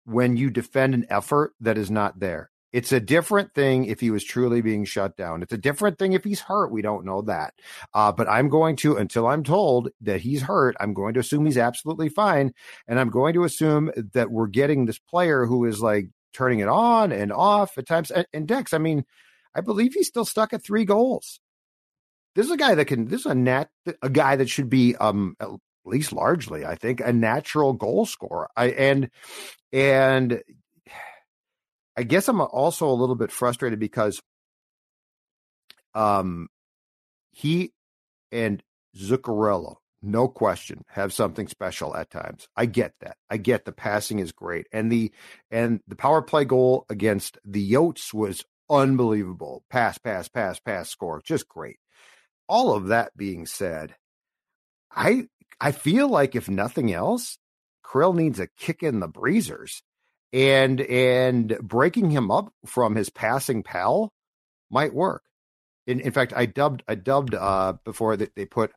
when 0.04 0.36
you 0.36 0.50
defend 0.50 0.94
an 0.94 1.06
effort 1.10 1.52
that 1.60 1.78
is 1.78 1.90
not 1.90 2.20
there. 2.20 2.50
It's 2.72 2.92
a 2.92 3.00
different 3.00 3.52
thing 3.52 3.86
if 3.86 3.98
he 3.98 4.12
was 4.12 4.22
truly 4.22 4.60
being 4.60 4.84
shut 4.84 5.16
down. 5.16 5.42
It's 5.42 5.52
a 5.52 5.58
different 5.58 5.98
thing 5.98 6.12
if 6.12 6.22
he's 6.22 6.40
hurt. 6.40 6.70
We 6.70 6.82
don't 6.82 7.04
know 7.04 7.22
that. 7.22 7.54
Uh, 7.92 8.12
but 8.12 8.28
I'm 8.28 8.48
going 8.48 8.76
to, 8.76 8.96
until 8.96 9.26
I'm 9.26 9.42
told 9.42 9.88
that 10.02 10.20
he's 10.20 10.42
hurt, 10.42 10.76
I'm 10.78 10.94
going 10.94 11.14
to 11.14 11.20
assume 11.20 11.46
he's 11.46 11.58
absolutely 11.58 12.08
fine. 12.08 12.52
And 12.86 13.00
I'm 13.00 13.10
going 13.10 13.34
to 13.34 13.42
assume 13.42 13.90
that 14.12 14.30
we're 14.30 14.46
getting 14.46 14.86
this 14.86 15.00
player 15.00 15.46
who 15.46 15.64
is 15.64 15.80
like 15.80 16.10
turning 16.32 16.60
it 16.60 16.68
on 16.68 17.12
and 17.12 17.32
off 17.32 17.76
at 17.78 17.86
times. 17.86 18.10
And, 18.32 18.46
Dex, 18.46 18.72
I 18.72 18.78
mean, 18.78 19.04
I 19.54 19.60
believe 19.60 19.94
he's 19.94 20.08
still 20.08 20.24
stuck 20.24 20.52
at 20.52 20.64
three 20.64 20.84
goals. 20.84 21.40
This 22.34 22.46
is 22.46 22.52
a 22.52 22.56
guy 22.56 22.74
that 22.74 22.84
can. 22.84 23.06
This 23.06 23.20
is 23.20 23.26
a 23.26 23.34
nat 23.34 23.68
a 24.02 24.08
guy 24.08 24.36
that 24.36 24.48
should 24.48 24.70
be 24.70 24.94
um 24.96 25.34
at 25.40 25.48
least 25.84 26.12
largely, 26.12 26.64
I 26.64 26.76
think, 26.76 27.00
a 27.00 27.12
natural 27.12 27.72
goal 27.72 28.06
scorer. 28.06 28.48
I 28.56 28.66
and 28.70 29.10
and 29.72 30.40
I 31.96 32.04
guess 32.04 32.28
I'm 32.28 32.40
also 32.40 32.88
a 32.88 32.94
little 32.94 33.16
bit 33.16 33.32
frustrated 33.32 33.80
because 33.80 34.22
um 35.94 36.48
he 37.32 37.72
and 38.30 38.62
Zuccarello 38.96 39.76
no 40.02 40.28
question, 40.28 40.84
have 40.88 41.12
something 41.12 41.46
special 41.48 41.94
at 41.96 42.10
times. 42.10 42.48
I 42.56 42.66
get 42.66 42.94
that. 43.00 43.16
I 43.28 43.36
get 43.36 43.64
the 43.64 43.72
passing 43.72 44.18
is 44.18 44.32
great, 44.32 44.66
and 44.72 44.90
the 44.90 45.12
and 45.50 45.80
the 45.86 45.96
power 45.96 46.22
play 46.22 46.44
goal 46.44 46.86
against 46.88 47.38
the 47.44 47.72
Yotes 47.72 48.14
was 48.14 48.44
unbelievable. 48.70 49.64
Pass, 49.68 49.98
pass, 49.98 50.28
pass, 50.28 50.58
pass, 50.60 50.88
score, 50.88 51.20
just 51.24 51.48
great. 51.48 51.78
All 52.48 52.74
of 52.74 52.88
that 52.88 53.16
being 53.16 53.46
said, 53.46 53.94
I 54.90 55.28
I 55.60 55.72
feel 55.72 56.08
like 56.08 56.34
if 56.34 56.48
nothing 56.48 56.92
else, 56.92 57.38
Krill 57.84 58.14
needs 58.14 58.40
a 58.40 58.48
kick 58.58 58.82
in 58.82 59.00
the 59.00 59.08
breezers, 59.08 59.82
and 60.32 60.80
and 60.80 61.58
breaking 61.60 62.10
him 62.10 62.30
up 62.30 62.52
from 62.64 62.96
his 62.96 63.10
passing 63.10 63.62
pal 63.62 64.12
might 64.70 64.94
work. 64.94 65.24
In, 65.86 66.00
in 66.00 66.12
fact, 66.12 66.32
I 66.34 66.46
dubbed 66.46 66.82
I 66.88 66.94
dubbed 66.94 67.34
uh, 67.34 67.74
before 67.84 68.16
that 68.16 68.34
they 68.34 68.46
put 68.46 68.72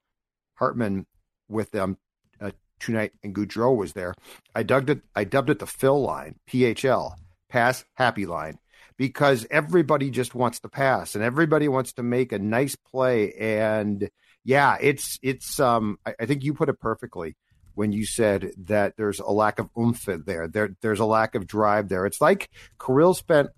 Hartman 0.55 1.05
with 1.49 1.71
them 1.71 1.97
uh, 2.41 2.51
tonight, 2.79 3.13
and 3.23 3.35
Gaudreau 3.35 3.75
was 3.75 3.93
there. 3.93 4.13
I 4.55 4.63
dubbed 4.63 4.89
it. 4.89 5.01
I 5.15 5.23
dubbed 5.23 5.49
it 5.49 5.59
the 5.59 5.67
Phil 5.67 6.01
line, 6.01 6.35
PHL, 6.49 7.13
pass 7.49 7.85
happy 7.95 8.25
line, 8.25 8.59
because 8.97 9.45
everybody 9.51 10.09
just 10.09 10.35
wants 10.35 10.59
to 10.61 10.69
pass 10.69 11.15
and 11.15 11.23
everybody 11.23 11.67
wants 11.67 11.93
to 11.93 12.03
make 12.03 12.31
a 12.31 12.39
nice 12.39 12.75
play. 12.75 13.33
And 13.33 14.09
yeah, 14.43 14.77
it's 14.81 15.19
it's. 15.21 15.59
Um, 15.59 15.97
I, 16.05 16.15
I 16.21 16.25
think 16.25 16.43
you 16.43 16.53
put 16.53 16.69
it 16.69 16.79
perfectly. 16.79 17.35
when 17.75 17.91
you 17.91 18.05
said 18.05 18.51
that 18.65 18.95
there's 18.97 19.19
a 19.19 19.31
lack 19.31 19.59
of 19.59 19.69
oomph 19.77 20.05
there. 20.05 20.47
There, 20.47 20.75
there's 20.81 20.99
a 20.99 21.05
lack 21.05 21.35
of 21.35 21.47
drive 21.47 21.89
there. 21.89 22.05
It's 22.05 22.21
like 22.21 22.49
Kirill 22.83 23.13
spent 23.13 23.49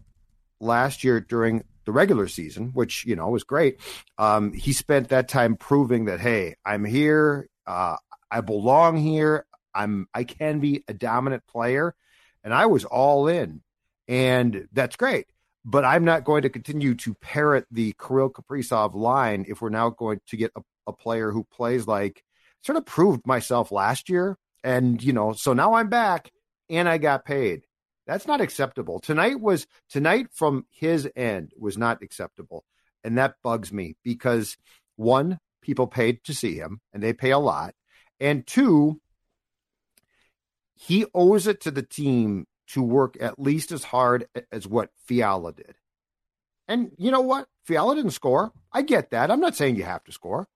last 0.60 1.04
year 1.04 1.20
during 1.20 1.64
the 1.86 1.92
regular 1.92 2.28
season, 2.28 2.72
which 2.74 3.06
you 3.06 3.16
know 3.16 3.30
was 3.30 3.44
great. 3.44 3.80
Um, 4.18 4.54
he 4.54 4.74
spent 4.74 5.10
that 5.10 5.28
time 5.28 5.56
proving 5.56 6.06
that 6.06 6.20
hey, 6.20 6.56
I'm 6.66 6.86
here. 6.86 7.48
Uh, 7.66 7.98
I 8.30 8.42
belong 8.42 8.98
here. 8.98 9.46
I'm 9.74 10.08
I 10.14 10.24
can 10.24 10.60
be 10.60 10.84
a 10.88 10.94
dominant 10.94 11.46
player, 11.48 11.96
and 12.44 12.54
I 12.54 12.66
was 12.68 12.86
all 12.86 13.28
in, 13.28 13.62
and 14.08 14.68
that's 14.72 14.96
great. 14.96 15.28
But 15.66 15.84
I'm 15.84 16.06
not 16.06 16.24
going 16.24 16.44
to 16.44 16.50
continue 16.50 16.94
to 16.96 17.14
parrot 17.16 17.66
the 17.72 17.96
Kirill 18.00 18.30
Kaprizov 18.30 18.94
line 18.94 19.46
if 19.48 19.62
we're 19.62 19.70
now 19.70 19.90
going 19.90 20.22
to 20.28 20.38
get 20.38 20.52
a, 20.56 20.62
a 20.88 20.94
player 20.94 21.32
who 21.32 21.44
plays 21.44 21.88
like 21.88 22.24
sort 22.62 22.78
of 22.78 22.86
proved 22.86 23.26
myself 23.26 23.72
last 23.72 24.10
year, 24.10 24.38
and 24.64 25.02
you 25.04 25.14
know, 25.14 25.34
so 25.34 25.54
now 25.54 25.74
I'm 25.74 25.90
back 25.90 26.32
and 26.70 26.88
I 26.88 26.98
got 26.98 27.26
paid. 27.26 27.64
That's 28.08 28.28
not 28.28 28.42
acceptable. 28.42 29.00
Tonight 29.00 29.40
was 29.40 29.66
tonight 29.90 30.28
from 30.32 30.66
his 30.70 31.10
end 31.16 31.52
was 31.58 31.78
not 31.78 32.04
acceptable. 32.04 32.64
And 33.04 33.18
that 33.18 33.36
bugs 33.44 33.72
me 33.72 33.98
because 34.04 34.58
one, 34.96 35.40
people 35.66 35.88
paid 35.88 36.24
to 36.24 36.34
see 36.34 36.54
him 36.54 36.80
and 36.94 37.02
they 37.02 37.12
pay 37.12 37.32
a 37.32 37.40
lot. 37.40 37.74
And 38.20 38.46
two, 38.46 39.02
he 40.76 41.06
owes 41.14 41.48
it 41.48 41.62
to 41.62 41.72
the 41.72 41.82
team 41.82 42.46
to 42.68 42.84
work 42.84 43.18
at 43.20 43.40
least 43.40 43.72
as 43.72 43.84
hard 43.84 44.28
as 44.52 44.68
what 44.68 44.92
Fiala 45.06 45.54
did. 45.54 45.76
And 46.68 46.92
you 46.98 47.12
know 47.12 47.22
what? 47.22 47.48
Fiala 47.66 47.96
didn't 47.96 48.12
score. 48.12 48.52
I 48.72 48.84
get 48.84 49.10
that. 49.10 49.32
I'm 49.32 49.40
not 49.40 49.56
saying 49.56 49.76
you 49.76 49.84
have 49.84 50.04
to 50.04 50.12
score. 50.12 50.48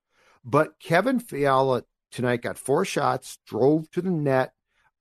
But 0.45 0.79
Kevin 0.79 1.19
Fiala 1.19 1.83
tonight 2.11 2.41
got 2.41 2.57
four 2.57 2.85
shots, 2.85 3.39
drove 3.45 3.89
to 3.91 4.01
the 4.01 4.11
net, 4.11 4.53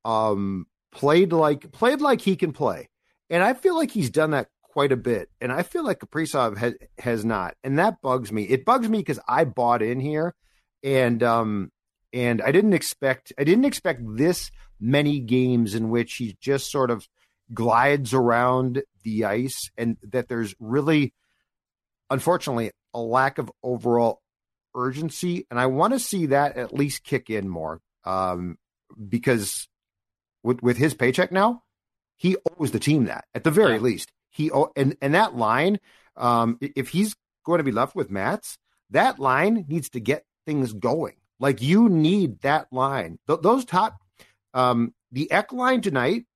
um, 0.04 0.66
played 0.90 1.32
like 1.32 1.70
played 1.70 2.00
like 2.00 2.20
he 2.20 2.36
can 2.36 2.52
play. 2.52 2.88
And 3.30 3.42
I 3.42 3.54
feel 3.54 3.76
like 3.76 3.90
he's 3.90 4.10
done 4.10 4.30
that 4.30 4.48
quite 4.68 4.92
a 4.92 4.96
bit. 4.96 5.28
And 5.40 5.52
I 5.52 5.62
feel 5.62 5.84
like 5.84 6.00
Kaprizov 6.00 6.56
has 6.58 6.74
has 6.98 7.24
not. 7.24 7.54
And 7.64 7.78
that 7.78 8.00
bugs 8.02 8.32
me. 8.32 8.44
It 8.44 8.64
bugs 8.64 8.88
me 8.88 8.98
because 8.98 9.20
I 9.28 9.44
bought 9.44 9.82
in 9.82 10.00
here 10.00 10.34
and 10.82 11.22
um 11.22 11.70
and 12.12 12.40
I 12.42 12.52
didn't 12.52 12.74
expect 12.74 13.32
I 13.38 13.44
didn't 13.44 13.64
expect 13.64 14.00
this 14.04 14.50
many 14.80 15.20
games 15.20 15.74
in 15.74 15.90
which 15.90 16.14
he 16.14 16.36
just 16.40 16.70
sort 16.70 16.90
of 16.90 17.08
glides 17.52 18.14
around 18.14 18.82
the 19.02 19.24
ice 19.24 19.70
and 19.76 19.96
that 20.02 20.28
there's 20.28 20.54
really 20.60 21.14
unfortunately 22.10 22.70
a 22.94 23.00
lack 23.00 23.38
of 23.38 23.50
overall 23.62 24.20
urgency 24.76 25.46
and 25.50 25.58
I 25.58 25.66
want 25.66 25.94
to 25.94 25.98
see 25.98 26.26
that 26.26 26.56
at 26.56 26.74
least 26.74 27.04
kick 27.04 27.30
in 27.30 27.48
more 27.48 27.80
um 28.04 28.58
because 29.08 29.66
with 30.42 30.62
with 30.62 30.76
his 30.76 30.94
paycheck 30.94 31.32
now, 31.32 31.62
he 32.16 32.36
owes 32.58 32.70
the 32.70 32.78
team 32.78 33.04
that 33.04 33.24
at 33.34 33.44
the 33.44 33.50
very 33.50 33.74
yeah. 33.74 33.80
least. 33.80 34.12
He 34.30 34.50
and 34.76 34.96
and 35.00 35.14
that 35.14 35.36
line, 35.36 35.78
um, 36.16 36.58
if 36.60 36.90
he's 36.90 37.16
going 37.44 37.58
to 37.58 37.64
be 37.64 37.72
left 37.72 37.94
with 37.94 38.10
Mats, 38.10 38.58
that 38.90 39.18
line 39.18 39.64
needs 39.68 39.90
to 39.90 40.00
get 40.00 40.24
things 40.46 40.72
going. 40.72 41.14
Like 41.40 41.62
you 41.62 41.88
need 41.88 42.40
that 42.40 42.72
line. 42.72 43.18
Th- 43.26 43.40
those 43.40 43.64
top, 43.64 44.02
um, 44.54 44.94
the 45.12 45.30
Ek 45.30 45.52
line 45.52 45.80
tonight, 45.80 46.26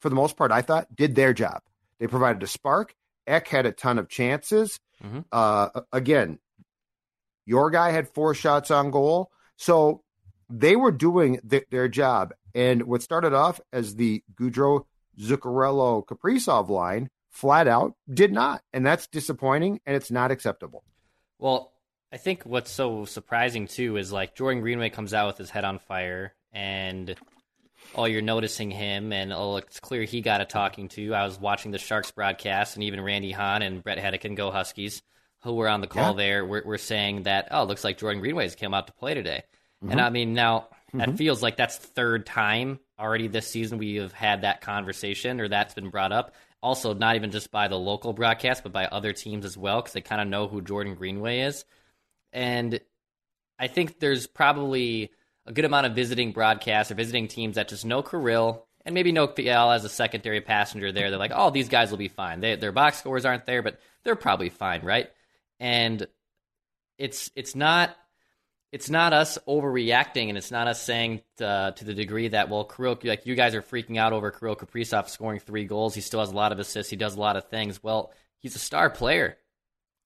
for 0.00 0.08
the 0.08 0.14
most 0.14 0.36
part, 0.36 0.50
I 0.50 0.62
thought 0.62 0.94
did 0.94 1.14
their 1.14 1.32
job. 1.32 1.62
They 1.98 2.06
provided 2.06 2.42
a 2.42 2.46
spark. 2.46 2.94
Ek 3.26 3.46
had 3.48 3.66
a 3.66 3.72
ton 3.72 3.98
of 3.98 4.08
chances. 4.08 4.80
Mm-hmm. 5.04 5.20
Uh, 5.30 5.68
again, 5.92 6.38
your 7.46 7.70
guy 7.70 7.90
had 7.90 8.08
four 8.08 8.34
shots 8.34 8.70
on 8.70 8.90
goal, 8.90 9.30
so 9.56 10.02
they 10.48 10.76
were 10.76 10.92
doing 10.92 11.40
th- 11.48 11.66
their 11.70 11.88
job. 11.88 12.32
And 12.54 12.84
what 12.84 13.02
started 13.02 13.32
off 13.32 13.60
as 13.72 13.94
the 13.94 14.22
Gaudreau 14.34 14.84
Zuccarello 15.20 16.04
Kaprizov 16.04 16.68
line 16.68 17.10
flat 17.30 17.68
out 17.68 17.94
did 18.12 18.32
not. 18.32 18.62
And 18.72 18.84
that's 18.84 19.06
disappointing 19.06 19.80
and 19.86 19.96
it's 19.96 20.10
not 20.10 20.30
acceptable. 20.30 20.84
Well, 21.38 21.72
I 22.12 22.16
think 22.16 22.42
what's 22.42 22.70
so 22.70 23.04
surprising 23.04 23.66
too 23.66 23.96
is 23.96 24.12
like 24.12 24.34
Jordan 24.34 24.62
Greenway 24.62 24.90
comes 24.90 25.14
out 25.14 25.28
with 25.28 25.38
his 25.38 25.50
head 25.50 25.64
on 25.64 25.78
fire 25.78 26.34
and 26.52 27.14
oh, 27.94 28.04
you're 28.04 28.22
noticing 28.22 28.70
him, 28.70 29.12
and 29.12 29.32
oh, 29.32 29.56
it's 29.56 29.80
clear 29.80 30.04
he 30.04 30.20
got 30.20 30.40
a 30.40 30.44
talking 30.44 30.88
to. 30.88 31.14
I 31.14 31.24
was 31.24 31.40
watching 31.40 31.70
the 31.70 31.78
Sharks 31.78 32.10
broadcast, 32.10 32.76
and 32.76 32.84
even 32.84 33.00
Randy 33.00 33.32
Hahn 33.32 33.62
and 33.62 33.82
Bret 33.82 33.98
Hedican, 33.98 34.36
go 34.36 34.50
Huskies, 34.50 35.02
who 35.42 35.54
were 35.54 35.68
on 35.68 35.80
the 35.80 35.86
call 35.86 36.10
yeah. 36.12 36.24
there, 36.24 36.44
were, 36.44 36.62
were 36.64 36.78
saying 36.78 37.22
that, 37.22 37.48
oh, 37.50 37.64
looks 37.64 37.82
like 37.82 37.98
Jordan 37.98 38.20
Greenway's 38.20 38.54
come 38.54 38.74
out 38.74 38.88
to 38.88 38.92
play 38.92 39.14
today. 39.14 39.42
Mm-hmm. 39.82 39.92
And 39.92 40.00
I 40.00 40.10
mean, 40.10 40.34
now 40.34 40.68
Mm-hmm. 40.90 40.98
That 41.10 41.16
feels 41.16 41.42
like 41.42 41.56
that's 41.56 41.78
the 41.78 41.86
third 41.86 42.26
time 42.26 42.80
already 42.98 43.28
this 43.28 43.46
season 43.46 43.78
we 43.78 43.96
have 43.96 44.12
had 44.12 44.42
that 44.42 44.60
conversation 44.60 45.40
or 45.40 45.48
that's 45.48 45.74
been 45.74 45.90
brought 45.90 46.12
up. 46.12 46.34
Also, 46.62 46.92
not 46.92 47.16
even 47.16 47.30
just 47.30 47.50
by 47.50 47.68
the 47.68 47.78
local 47.78 48.12
broadcast, 48.12 48.62
but 48.62 48.72
by 48.72 48.86
other 48.86 49.12
teams 49.12 49.44
as 49.44 49.56
well, 49.56 49.80
because 49.80 49.94
they 49.94 50.02
kind 50.02 50.20
of 50.20 50.28
know 50.28 50.46
who 50.46 50.60
Jordan 50.60 50.94
Greenway 50.94 51.40
is. 51.40 51.64
And 52.32 52.80
I 53.58 53.66
think 53.68 53.98
there's 53.98 54.26
probably 54.26 55.10
a 55.46 55.52
good 55.52 55.64
amount 55.64 55.86
of 55.86 55.94
visiting 55.94 56.32
broadcasts 56.32 56.92
or 56.92 56.94
visiting 56.94 57.28
teams 57.28 57.56
that 57.56 57.68
just 57.68 57.84
know 57.84 58.02
Kirill 58.02 58.66
and 58.84 58.94
maybe 58.94 59.12
know 59.12 59.26
PL 59.26 59.72
as 59.72 59.84
a 59.84 59.88
secondary 59.88 60.40
passenger 60.40 60.92
there. 60.92 61.10
They're 61.10 61.18
like, 61.18 61.32
oh, 61.34 61.50
these 61.50 61.68
guys 61.68 61.90
will 61.90 61.98
be 61.98 62.08
fine. 62.08 62.40
They, 62.40 62.56
their 62.56 62.72
box 62.72 62.98
scores 62.98 63.24
aren't 63.24 63.46
there, 63.46 63.62
but 63.62 63.78
they're 64.04 64.16
probably 64.16 64.48
fine, 64.48 64.82
right? 64.82 65.10
And 65.58 66.06
it's 66.98 67.30
it's 67.34 67.54
not 67.54 67.96
it's 68.72 68.88
not 68.88 69.12
us 69.12 69.36
overreacting, 69.48 70.28
and 70.28 70.38
it's 70.38 70.50
not 70.50 70.68
us 70.68 70.80
saying 70.80 71.22
to, 71.38 71.74
to 71.76 71.84
the 71.84 71.94
degree 71.94 72.28
that 72.28 72.48
well, 72.48 72.64
Kirill, 72.64 72.98
like 73.02 73.26
you 73.26 73.34
guys 73.34 73.54
are 73.54 73.62
freaking 73.62 73.98
out 73.98 74.12
over 74.12 74.30
Kirill 74.30 74.56
Kaprizov 74.56 75.08
scoring 75.08 75.40
three 75.40 75.64
goals. 75.64 75.94
He 75.94 76.00
still 76.00 76.20
has 76.20 76.30
a 76.30 76.36
lot 76.36 76.52
of 76.52 76.58
assists. 76.58 76.90
He 76.90 76.96
does 76.96 77.16
a 77.16 77.20
lot 77.20 77.36
of 77.36 77.48
things. 77.48 77.82
Well, 77.82 78.12
he's 78.38 78.54
a 78.54 78.60
star 78.60 78.88
player, 78.88 79.36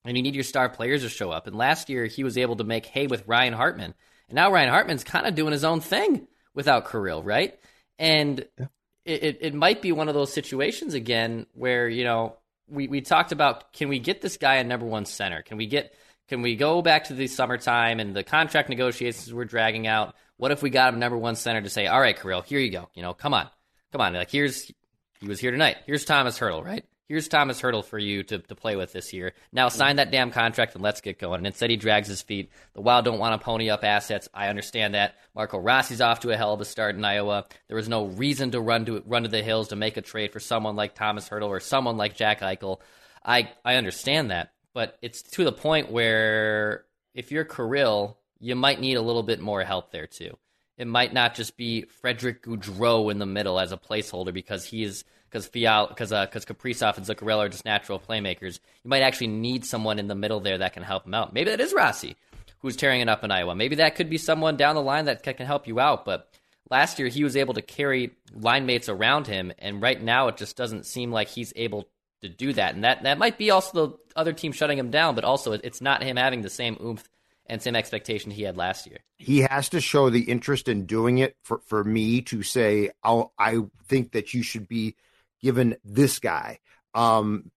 and 0.03 0.17
you 0.17 0.23
need 0.23 0.35
your 0.35 0.43
star 0.43 0.69
players 0.69 1.03
to 1.03 1.09
show 1.09 1.31
up. 1.31 1.45
And 1.45 1.55
last 1.55 1.89
year 1.89 2.05
he 2.05 2.23
was 2.23 2.37
able 2.37 2.55
to 2.55 2.63
make 2.63 2.87
hay 2.87 3.05
with 3.05 3.27
Ryan 3.27 3.53
Hartman, 3.53 3.93
and 4.29 4.35
now 4.35 4.51
Ryan 4.51 4.69
Hartman's 4.69 5.03
kind 5.03 5.27
of 5.27 5.35
doing 5.35 5.51
his 5.51 5.63
own 5.63 5.79
thing 5.79 6.27
without 6.55 6.89
Kirill, 6.89 7.21
right? 7.21 7.59
And 7.99 8.45
yeah. 8.59 8.65
it, 9.05 9.23
it, 9.23 9.37
it 9.41 9.53
might 9.53 9.83
be 9.83 9.91
one 9.91 10.07
of 10.07 10.15
those 10.15 10.33
situations 10.33 10.95
again 10.95 11.45
where 11.53 11.87
you 11.87 12.03
know 12.03 12.37
we 12.67 12.87
we 12.87 13.01
talked 13.01 13.31
about 13.31 13.73
can 13.73 13.89
we 13.89 13.99
get 13.99 14.21
this 14.21 14.37
guy 14.37 14.55
a 14.55 14.63
number 14.63 14.87
one 14.87 15.05
center? 15.05 15.43
Can 15.43 15.57
we 15.57 15.67
get 15.67 15.93
can 16.27 16.41
we 16.41 16.55
go 16.55 16.81
back 16.81 17.05
to 17.05 17.13
the 17.13 17.27
summertime 17.27 17.99
and 17.99 18.15
the 18.15 18.23
contract 18.23 18.69
negotiations 18.69 19.33
we're 19.33 19.45
dragging 19.45 19.87
out? 19.87 20.15
What 20.37 20.51
if 20.51 20.61
we 20.61 20.69
got 20.69 20.93
him 20.93 20.99
number 20.99 21.17
one 21.17 21.35
center 21.35 21.61
to 21.61 21.69
say, 21.69 21.87
all 21.87 22.01
right, 22.01 22.19
Kirill, 22.19 22.41
here 22.41 22.59
you 22.59 22.71
go. 22.71 22.89
You 22.93 23.03
know, 23.03 23.13
come 23.13 23.33
on. 23.33 23.47
Come 23.91 24.01
on. 24.01 24.13
Like, 24.13 24.31
here's, 24.31 24.71
he 25.19 25.27
was 25.27 25.39
here 25.39 25.51
tonight. 25.51 25.77
Here's 25.85 26.03
Tomas 26.03 26.37
Hertl, 26.39 26.65
right? 26.65 26.83
Here's 27.07 27.27
Tomas 27.27 27.61
Hertl 27.61 27.85
for 27.85 27.99
you 27.99 28.23
to, 28.23 28.39
to 28.39 28.55
play 28.55 28.75
with 28.75 28.91
this 28.91 29.13
year. 29.13 29.33
Now 29.53 29.67
mm-hmm. 29.67 29.77
sign 29.77 29.95
that 29.97 30.09
damn 30.09 30.31
contract 30.31 30.73
and 30.73 30.83
let's 30.83 31.01
get 31.01 31.19
going. 31.19 31.37
And 31.37 31.47
instead 31.47 31.69
he 31.69 31.77
drags 31.77 32.07
his 32.07 32.23
feet. 32.23 32.49
The 32.73 32.81
Wild 32.81 33.05
don't 33.05 33.19
want 33.19 33.39
to 33.39 33.45
pony 33.45 33.69
up 33.69 33.83
assets. 33.83 34.27
I 34.33 34.47
understand 34.47 34.95
that. 34.95 35.15
Marco 35.35 35.59
Rossi's 35.59 36.01
off 36.01 36.21
to 36.21 36.31
a 36.31 36.37
hell 36.37 36.53
of 36.53 36.61
a 36.61 36.65
start 36.65 36.95
in 36.95 37.05
Iowa. 37.05 37.45
There 37.67 37.77
was 37.77 37.87
no 37.87 38.05
reason 38.05 38.51
to 38.51 38.59
run 38.59 38.85
to 38.85 39.03
run 39.05 39.23
to 39.23 39.29
the 39.29 39.43
hills 39.43 39.67
to 39.67 39.75
make 39.75 39.97
a 39.97 40.01
trade 40.01 40.33
for 40.33 40.39
someone 40.39 40.75
like 40.75 40.95
Tomas 40.95 41.29
Hertl 41.29 41.49
or 41.49 41.59
someone 41.59 41.97
like 41.97 42.15
Jack 42.15 42.39
Eichel. 42.39 42.79
I 43.23 43.51
I 43.63 43.75
understand 43.75 44.31
that 44.31 44.51
but 44.75 44.97
it's 45.01 45.21
to 45.23 45.45
the 45.45 45.53
point 45.53 45.89
where 45.89 46.83
if 47.15 47.31
you're 47.31 47.45
Kirill, 47.45 48.17
you 48.39 48.55
might 48.55 48.81
need 48.81 48.95
a 48.95 49.01
little 49.01 49.23
bit 49.23 49.39
more 49.39 49.63
help 49.63 49.91
there 49.91 50.05
too. 50.05 50.37
It 50.77 50.85
might 50.85 51.13
not 51.13 51.33
just 51.33 51.55
be 51.55 51.83
Frederick 51.83 52.43
Gaudreau 52.43 53.09
in 53.09 53.17
the 53.17 53.25
middle 53.25 53.57
as 53.57 53.71
a 53.71 53.77
placeholder 53.77 54.33
because 54.33 54.65
he's 54.65 55.05
because 55.29 55.47
Fial 55.47 55.87
because 55.87 56.09
because 56.09 56.45
uh, 56.45 56.53
Kaprizov 56.53 56.97
and 56.97 57.05
Zuccarello 57.05 57.45
are 57.45 57.49
just 57.49 57.63
natural 57.63 57.99
playmakers. 57.99 58.59
You 58.83 58.89
might 58.89 59.01
actually 59.01 59.27
need 59.27 59.63
someone 59.63 59.97
in 59.97 60.09
the 60.09 60.15
middle 60.15 60.41
there 60.41 60.57
that 60.57 60.73
can 60.73 60.83
help 60.83 61.05
him 61.05 61.13
out. 61.13 61.33
Maybe 61.33 61.51
that 61.51 61.61
is 61.61 61.73
Rossi, 61.73 62.17
who's 62.59 62.75
tearing 62.75 62.99
it 62.99 63.07
up 63.07 63.23
in 63.23 63.31
Iowa. 63.31 63.55
Maybe 63.55 63.77
that 63.77 63.95
could 63.95 64.09
be 64.09 64.17
someone 64.17 64.57
down 64.57 64.75
the 64.75 64.81
line 64.81 65.05
that 65.05 65.23
can 65.23 65.47
help 65.47 65.67
you 65.67 65.79
out. 65.79 66.03
But 66.03 66.29
last 66.69 66.99
year 66.99 67.07
he 67.07 67.23
was 67.23 67.37
able 67.37 67.53
to 67.53 67.61
carry 67.61 68.11
line 68.33 68.65
mates 68.65 68.89
around 68.89 69.27
him, 69.27 69.53
and 69.57 69.81
right 69.81 70.01
now 70.01 70.27
it 70.27 70.35
just 70.35 70.57
doesn't 70.57 70.85
seem 70.85 71.13
like 71.13 71.29
he's 71.29 71.53
able 71.55 71.87
to 72.27 72.29
do 72.29 72.53
that. 72.53 72.75
And 72.75 72.83
that, 72.83 73.03
that 73.03 73.17
might 73.17 73.37
be 73.37 73.51
also 73.51 73.87
the 73.87 73.97
other 74.15 74.33
team 74.33 74.51
shutting 74.51 74.77
him 74.77 74.91
down, 74.91 75.15
but 75.15 75.23
also 75.23 75.53
it's 75.53 75.81
not 75.81 76.03
him 76.03 76.17
having 76.17 76.41
the 76.41 76.49
same 76.49 76.77
oomph 76.83 77.07
and 77.47 77.61
same 77.61 77.75
expectation 77.75 78.31
he 78.31 78.43
had 78.43 78.57
last 78.57 78.87
year. 78.87 78.99
He 79.17 79.41
has 79.41 79.69
to 79.69 79.81
show 79.81 80.09
the 80.09 80.23
interest 80.23 80.67
in 80.67 80.85
doing 80.85 81.19
it 81.19 81.35
for, 81.43 81.59
for 81.67 81.83
me 81.83 82.21
to 82.23 82.43
say, 82.43 82.91
I'll, 83.03 83.33
I 83.37 83.59
think 83.87 84.13
that 84.13 84.33
you 84.33 84.43
should 84.43 84.67
be 84.67 84.95
given 85.41 85.75
this 85.83 86.19
guy. 86.19 86.59
Um, 86.93 87.51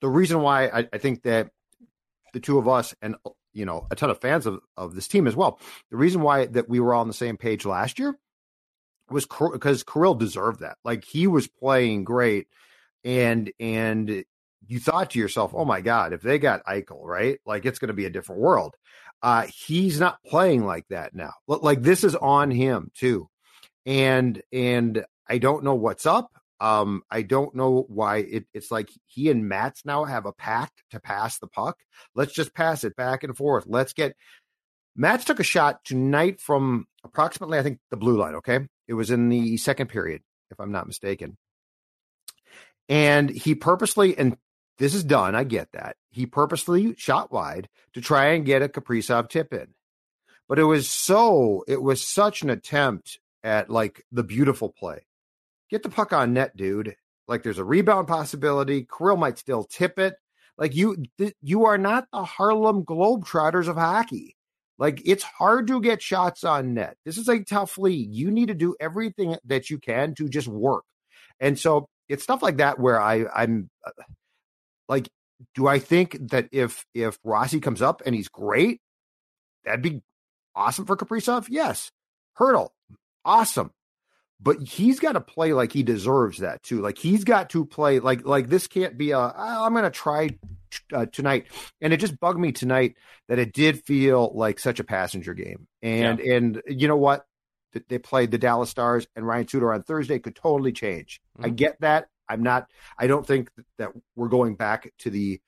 the 0.00 0.08
reason 0.08 0.40
why 0.40 0.66
I, 0.68 0.88
I 0.92 0.98
think 0.98 1.22
that 1.22 1.50
the 2.32 2.40
two 2.40 2.58
of 2.58 2.68
us 2.68 2.94
and 3.00 3.16
you 3.52 3.64
know 3.64 3.86
a 3.90 3.96
ton 3.96 4.10
of 4.10 4.20
fans 4.20 4.46
of, 4.46 4.60
of 4.76 4.94
this 4.94 5.08
team 5.08 5.26
as 5.26 5.36
well. 5.36 5.60
The 5.90 5.96
reason 5.96 6.20
why 6.20 6.46
that 6.46 6.68
we 6.68 6.80
were 6.80 6.94
all 6.94 7.00
on 7.00 7.08
the 7.08 7.14
same 7.14 7.36
page 7.36 7.64
last 7.64 7.98
year 7.98 8.18
was 9.08 9.26
because 9.26 9.82
Kirill 9.82 10.14
deserved 10.14 10.60
that. 10.60 10.76
Like 10.84 11.04
he 11.04 11.26
was 11.26 11.46
playing 11.46 12.04
great 12.04 12.48
and 13.04 13.52
and 13.60 14.24
you 14.66 14.80
thought 14.80 15.10
to 15.10 15.18
yourself, 15.18 15.52
"Oh 15.54 15.64
my 15.64 15.80
God, 15.80 16.12
if 16.12 16.22
they 16.22 16.38
got 16.38 16.64
Eichel, 16.64 17.02
right? 17.02 17.38
Like 17.46 17.66
it's 17.66 17.78
going 17.78 17.88
to 17.88 17.94
be 17.94 18.06
a 18.06 18.10
different 18.10 18.40
world." 18.40 18.74
Uh, 19.22 19.46
he's 19.66 19.98
not 20.00 20.22
playing 20.26 20.64
like 20.64 20.86
that 20.88 21.14
now. 21.14 21.32
Like 21.46 21.82
this 21.82 22.04
is 22.04 22.14
on 22.14 22.50
him 22.50 22.90
too, 22.94 23.28
and 23.86 24.42
and 24.52 25.04
I 25.28 25.38
don't 25.38 25.64
know 25.64 25.74
what's 25.74 26.06
up. 26.06 26.30
Um, 26.60 27.02
I 27.10 27.22
don't 27.22 27.54
know 27.54 27.84
why 27.88 28.18
it, 28.18 28.46
it's 28.54 28.70
like 28.70 28.90
he 29.06 29.30
and 29.30 29.48
Mats 29.48 29.84
now 29.84 30.04
have 30.04 30.24
a 30.24 30.32
pact 30.32 30.82
to 30.92 31.00
pass 31.00 31.38
the 31.38 31.48
puck. 31.48 31.78
Let's 32.14 32.32
just 32.32 32.54
pass 32.54 32.84
it 32.84 32.96
back 32.96 33.24
and 33.24 33.36
forth. 33.36 33.64
Let's 33.66 33.92
get 33.92 34.14
Mats 34.96 35.24
took 35.24 35.40
a 35.40 35.44
shot 35.44 35.84
tonight 35.84 36.40
from 36.40 36.86
approximately, 37.02 37.58
I 37.58 37.62
think, 37.62 37.80
the 37.90 37.96
blue 37.96 38.16
line. 38.16 38.36
Okay. 38.36 38.60
It 38.86 38.94
was 38.94 39.10
in 39.10 39.28
the 39.28 39.56
second 39.56 39.88
period, 39.88 40.22
if 40.50 40.60
I'm 40.60 40.72
not 40.72 40.86
mistaken. 40.86 41.36
And 42.88 43.30
he 43.30 43.54
purposely, 43.54 44.16
and 44.16 44.36
this 44.78 44.94
is 44.94 45.04
done, 45.04 45.34
I 45.34 45.44
get 45.44 45.72
that. 45.72 45.96
He 46.10 46.26
purposely 46.26 46.94
shot 46.96 47.32
wide 47.32 47.68
to 47.94 48.00
try 48.00 48.28
and 48.28 48.44
get 48.44 48.62
a 48.62 48.68
Kaprizov 48.68 49.28
tip 49.28 49.52
in. 49.52 49.68
But 50.48 50.58
it 50.58 50.64
was 50.64 50.88
so, 50.88 51.64
it 51.66 51.80
was 51.82 52.06
such 52.06 52.42
an 52.42 52.50
attempt 52.50 53.18
at 53.42 53.70
like 53.70 54.04
the 54.12 54.24
beautiful 54.24 54.68
play. 54.68 55.06
Get 55.70 55.82
the 55.82 55.88
puck 55.88 56.12
on 56.12 56.34
net, 56.34 56.56
dude. 56.56 56.96
Like 57.26 57.42
there's 57.42 57.58
a 57.58 57.64
rebound 57.64 58.08
possibility. 58.08 58.86
Kirill 58.86 59.16
might 59.16 59.38
still 59.38 59.64
tip 59.64 59.98
it. 59.98 60.14
Like 60.58 60.74
you, 60.74 61.04
th- 61.18 61.34
you 61.40 61.64
are 61.64 61.78
not 61.78 62.06
the 62.12 62.22
Harlem 62.22 62.84
Globetrotters 62.84 63.68
of 63.68 63.76
hockey. 63.76 64.36
Like 64.78 65.00
it's 65.04 65.22
hard 65.22 65.66
to 65.68 65.80
get 65.80 66.02
shots 66.02 66.44
on 66.44 66.74
net. 66.74 66.96
This 67.04 67.16
is 67.16 67.28
a 67.28 67.42
tough 67.42 67.78
league. 67.78 68.12
You 68.12 68.30
need 68.30 68.48
to 68.48 68.54
do 68.54 68.76
everything 68.80 69.36
that 69.44 69.70
you 69.70 69.78
can 69.78 70.14
to 70.16 70.28
just 70.28 70.48
work. 70.48 70.84
And 71.40 71.58
so 71.58 71.88
it's 72.08 72.22
stuff 72.22 72.42
like 72.42 72.58
that 72.58 72.78
where 72.78 73.00
I 73.00 73.26
I'm 73.34 73.70
uh, 73.86 73.90
like 74.88 75.08
do 75.54 75.66
I 75.66 75.78
think 75.78 76.30
that 76.30 76.48
if 76.52 76.84
if 76.94 77.18
Rossi 77.24 77.60
comes 77.60 77.82
up 77.82 78.02
and 78.06 78.14
he's 78.14 78.28
great, 78.28 78.80
that'd 79.64 79.82
be 79.82 80.02
awesome 80.54 80.86
for 80.86 80.96
Kaprizov? 80.96 81.46
Yes. 81.48 81.90
Hertl, 82.38 82.70
awesome. 83.24 83.70
But 84.40 84.62
he's 84.62 85.00
got 85.00 85.12
to 85.12 85.20
play 85.20 85.52
like 85.52 85.72
he 85.72 85.82
deserves 85.82 86.38
that 86.38 86.62
too. 86.62 86.80
Like 86.80 86.98
he's 86.98 87.24
got 87.24 87.50
to 87.50 87.64
play 87.64 88.00
like 88.00 88.26
like 88.26 88.48
this 88.48 88.66
can't 88.66 88.98
be 88.98 89.12
a 89.12 89.18
I'm 89.18 89.72
going 89.72 89.84
to 89.84 89.90
try 89.90 90.30
uh, 90.92 91.06
tonight. 91.06 91.46
And 91.80 91.92
it 91.92 91.98
just 91.98 92.18
bugged 92.18 92.38
me 92.38 92.52
tonight 92.52 92.96
that 93.28 93.38
it 93.38 93.52
did 93.52 93.84
feel 93.84 94.32
like 94.34 94.58
such 94.58 94.80
a 94.80 94.84
passenger 94.84 95.34
game. 95.34 95.66
And 95.82 96.18
yeah. 96.18 96.34
and 96.34 96.62
you 96.66 96.88
know 96.88 96.96
what? 96.96 97.24
They 97.88 97.98
played 97.98 98.30
the 98.30 98.38
Dallas 98.38 98.70
Stars 98.70 99.06
and 99.16 99.26
Ryan 99.26 99.48
Suter 99.48 99.72
on 99.72 99.82
Thursday 99.82 100.18
could 100.18 100.36
totally 100.36 100.72
change. 100.72 101.20
Mm-hmm. 101.36 101.46
I 101.46 101.48
get 101.50 101.80
that. 101.80 102.08
I'm 102.28 102.42
not. 102.42 102.70
I 102.98 103.06
don't 103.06 103.26
think 103.26 103.50
that 103.78 103.90
we're 104.16 104.28
going 104.28 104.54
back 104.56 104.92
to 105.00 105.10
the 105.10 105.40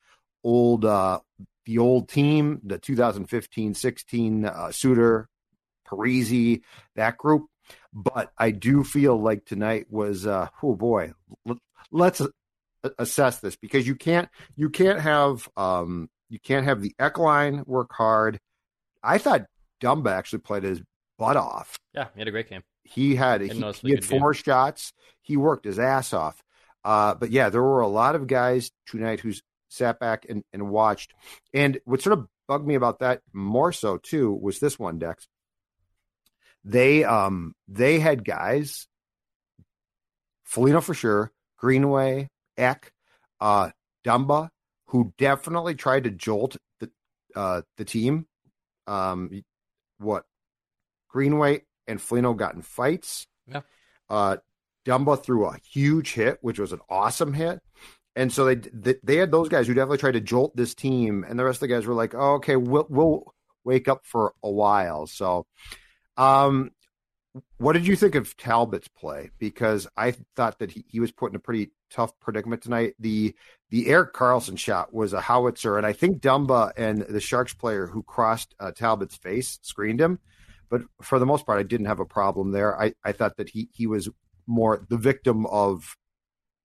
old 0.43 0.85
uh 0.85 1.19
the 1.65 1.79
old 1.79 2.07
team, 2.07 2.61
the 2.63 2.79
2015-16 2.79 4.45
uh, 4.45 4.71
Suter, 4.71 5.27
Parise, 5.85 6.61
that 6.95 7.17
group. 7.17 7.47
But 7.91 8.31
I 8.37 8.51
do 8.51 8.85
feel 8.85 9.19
like 9.21 9.45
tonight 9.45 9.87
was 9.89 10.25
uh 10.25 10.47
oh 10.63 10.75
boy, 10.75 11.13
let's 11.91 12.21
assess 12.97 13.39
this 13.39 13.55
because 13.55 13.87
you 13.87 13.95
can't 13.95 14.29
you 14.55 14.69
can't 14.69 14.99
have 14.99 15.47
um 15.57 16.09
you 16.29 16.39
can't 16.39 16.65
have 16.65 16.81
the 16.81 16.93
Ekline 16.99 17.65
work 17.67 17.91
hard. 17.91 18.39
I 19.03 19.17
thought 19.17 19.45
Dumba 19.81 20.11
actually 20.11 20.39
played 20.39 20.63
his 20.63 20.81
butt 21.17 21.37
off. 21.37 21.77
Yeah, 21.93 22.07
he 22.13 22.19
had 22.19 22.27
a 22.27 22.31
great 22.31 22.49
game. 22.49 22.63
He 22.83 23.15
had 23.15 23.41
he, 23.41 23.49
he 23.49 23.91
had 23.91 24.05
four 24.05 24.33
game. 24.33 24.41
shots. 24.43 24.93
He 25.21 25.37
worked 25.37 25.65
his 25.65 25.79
ass 25.79 26.13
off. 26.13 26.41
Uh, 26.83 27.15
but 27.15 27.31
yeah, 27.31 27.49
there 27.49 27.61
were 27.61 27.81
a 27.81 27.87
lot 27.87 28.15
of 28.15 28.27
guys 28.27 28.71
tonight 28.85 29.19
who 29.19 29.33
sat 29.69 29.99
back 29.99 30.25
and, 30.29 30.43
and 30.53 30.69
watched. 30.69 31.13
And 31.53 31.79
what 31.85 32.01
sort 32.01 32.17
of 32.17 32.27
bugged 32.47 32.65
me 32.65 32.75
about 32.75 32.99
that 32.99 33.21
more 33.33 33.71
so 33.71 33.97
too 33.97 34.33
was 34.33 34.59
this 34.59 34.79
one, 34.79 34.99
Dex. 34.99 35.27
They 36.63 37.03
um 37.03 37.53
they 37.67 37.99
had 37.99 38.25
guys, 38.25 38.87
Foligno 40.43 40.81
for 40.81 40.93
sure, 40.93 41.31
Greenway, 41.57 42.29
Ek, 42.57 42.91
uh, 43.39 43.71
Dumba, 44.05 44.49
who 44.87 45.13
definitely 45.17 45.75
tried 45.75 46.05
to 46.05 46.11
jolt 46.11 46.57
the 46.79 46.89
uh, 47.35 47.61
the 47.77 47.85
team. 47.85 48.27
Um, 48.85 49.43
what 49.97 50.25
Greenway 51.07 51.63
and 51.87 52.01
Foligno 52.01 52.33
got 52.33 52.55
in 52.55 52.61
fights. 52.61 53.27
Yeah. 53.47 53.61
Uh, 54.09 54.37
Dumba 54.85 55.21
threw 55.21 55.45
a 55.45 55.57
huge 55.69 56.13
hit, 56.13 56.37
which 56.41 56.59
was 56.59 56.71
an 56.71 56.79
awesome 56.89 57.33
hit. 57.33 57.59
And 58.15 58.33
so 58.33 58.55
they, 58.55 58.95
they 59.03 59.17
had 59.17 59.31
those 59.31 59.49
guys 59.49 59.67
who 59.67 59.73
definitely 59.75 59.99
tried 59.99 60.13
to 60.13 60.21
jolt 60.21 60.55
this 60.55 60.73
team, 60.73 61.23
and 61.27 61.37
the 61.37 61.45
rest 61.45 61.57
of 61.57 61.61
the 61.61 61.67
guys 61.67 61.85
were 61.85 61.93
like, 61.93 62.15
oh, 62.15 62.35
"Okay, 62.35 62.55
we'll 62.55 62.87
we'll 62.89 63.35
wake 63.63 63.87
up 63.87 64.05
for 64.05 64.33
a 64.41 64.49
while." 64.49 65.05
So, 65.05 65.45
um, 66.17 66.71
what 67.57 67.73
did 67.73 67.85
you 67.85 67.95
think 67.95 68.15
of 68.15 68.35
Talbot's 68.35 68.87
play? 68.87 69.29
Because 69.37 69.87
I 69.95 70.15
thought 70.35 70.57
that 70.59 70.71
he, 70.71 70.83
he 70.87 70.99
was 70.99 71.11
put 71.11 71.31
in 71.31 71.35
a 71.35 71.39
pretty 71.39 71.69
tough 71.91 72.11
predicament 72.19 72.63
tonight. 72.63 72.95
The 72.97 73.35
the 73.69 73.87
Erik 73.87 74.13
Karlsson 74.13 74.57
shot 74.57 74.91
was 74.91 75.13
a 75.13 75.21
howitzer, 75.21 75.77
and 75.77 75.85
I 75.85 75.93
think 75.93 76.19
Dumba 76.19 76.71
and 76.75 77.01
the 77.01 77.19
Sharks 77.19 77.53
player 77.53 77.85
who 77.85 78.01
crossed 78.01 78.55
uh, 78.59 78.71
Talbot's 78.71 79.15
face 79.17 79.59
screened 79.61 80.01
him. 80.01 80.17
But 80.69 80.81
for 81.01 81.19
the 81.19 81.25
most 81.25 81.45
part, 81.45 81.59
I 81.59 81.63
didn't 81.63 81.85
have 81.87 81.99
a 81.99 82.05
problem 82.05 82.51
there. 82.51 82.79
I, 82.79 82.93
I 83.03 83.11
thought 83.11 83.37
that 83.37 83.49
he 83.49 83.69
he 83.73 83.87
was 83.87 84.09
more 84.45 84.85
the 84.89 84.97
victim 84.97 85.45
of 85.45 85.95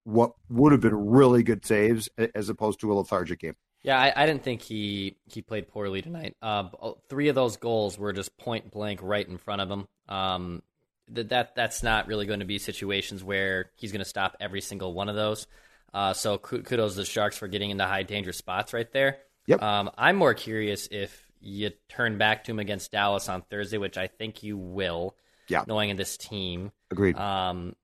what 0.03 0.33
would 0.49 0.71
have 0.71 0.81
been 0.81 0.95
really 0.95 1.43
good 1.43 1.65
saves 1.65 2.09
as 2.35 2.49
opposed 2.49 2.79
to 2.81 2.91
a 2.91 2.95
lethargic 2.95 3.39
game. 3.39 3.55
Yeah, 3.83 3.99
I, 3.99 4.13
I 4.15 4.25
didn't 4.25 4.43
think 4.43 4.61
he 4.61 5.17
he 5.25 5.41
played 5.41 5.67
poorly 5.67 6.01
tonight. 6.01 6.35
Uh, 6.41 6.69
three 7.09 7.27
of 7.27 7.35
those 7.35 7.57
goals 7.57 7.97
were 7.97 8.13
just 8.13 8.37
point 8.37 8.71
blank 8.71 9.01
right 9.03 9.27
in 9.27 9.37
front 9.37 9.61
of 9.61 9.69
him. 9.69 9.87
Um, 10.07 10.63
that 11.09 11.29
that 11.29 11.55
that's 11.55 11.83
not 11.83 12.07
really 12.07 12.25
going 12.25 12.39
to 12.39 12.45
be 12.45 12.59
situations 12.59 13.23
where 13.23 13.71
he's 13.75 13.91
going 13.91 14.03
to 14.03 14.09
stop 14.09 14.37
every 14.39 14.61
single 14.61 14.93
one 14.93 15.09
of 15.09 15.15
those. 15.15 15.47
Uh, 15.93 16.13
so 16.13 16.37
kudos 16.37 16.93
to 16.93 17.01
the 17.01 17.05
Sharks 17.05 17.37
for 17.37 17.47
getting 17.47 17.69
into 17.69 17.85
high 17.85 18.03
danger 18.03 18.33
spots 18.33 18.73
right 18.73 18.91
there. 18.91 19.17
Yep. 19.47 19.61
Um, 19.61 19.91
I'm 19.97 20.15
more 20.15 20.33
curious 20.33 20.87
if 20.89 21.29
you 21.43 21.71
turn 21.89 22.17
back 22.17 22.45
to 22.45 22.51
him 22.51 22.59
against 22.59 22.91
Dallas 22.91 23.29
on 23.29 23.41
Thursday, 23.43 23.77
which 23.77 23.97
I 23.97 24.07
think 24.07 24.43
you 24.43 24.57
will. 24.57 25.15
Yeah. 25.49 25.65
Knowing 25.67 25.95
this 25.95 26.15
team. 26.15 26.71
Agreed. 26.89 27.17
Um, 27.17 27.75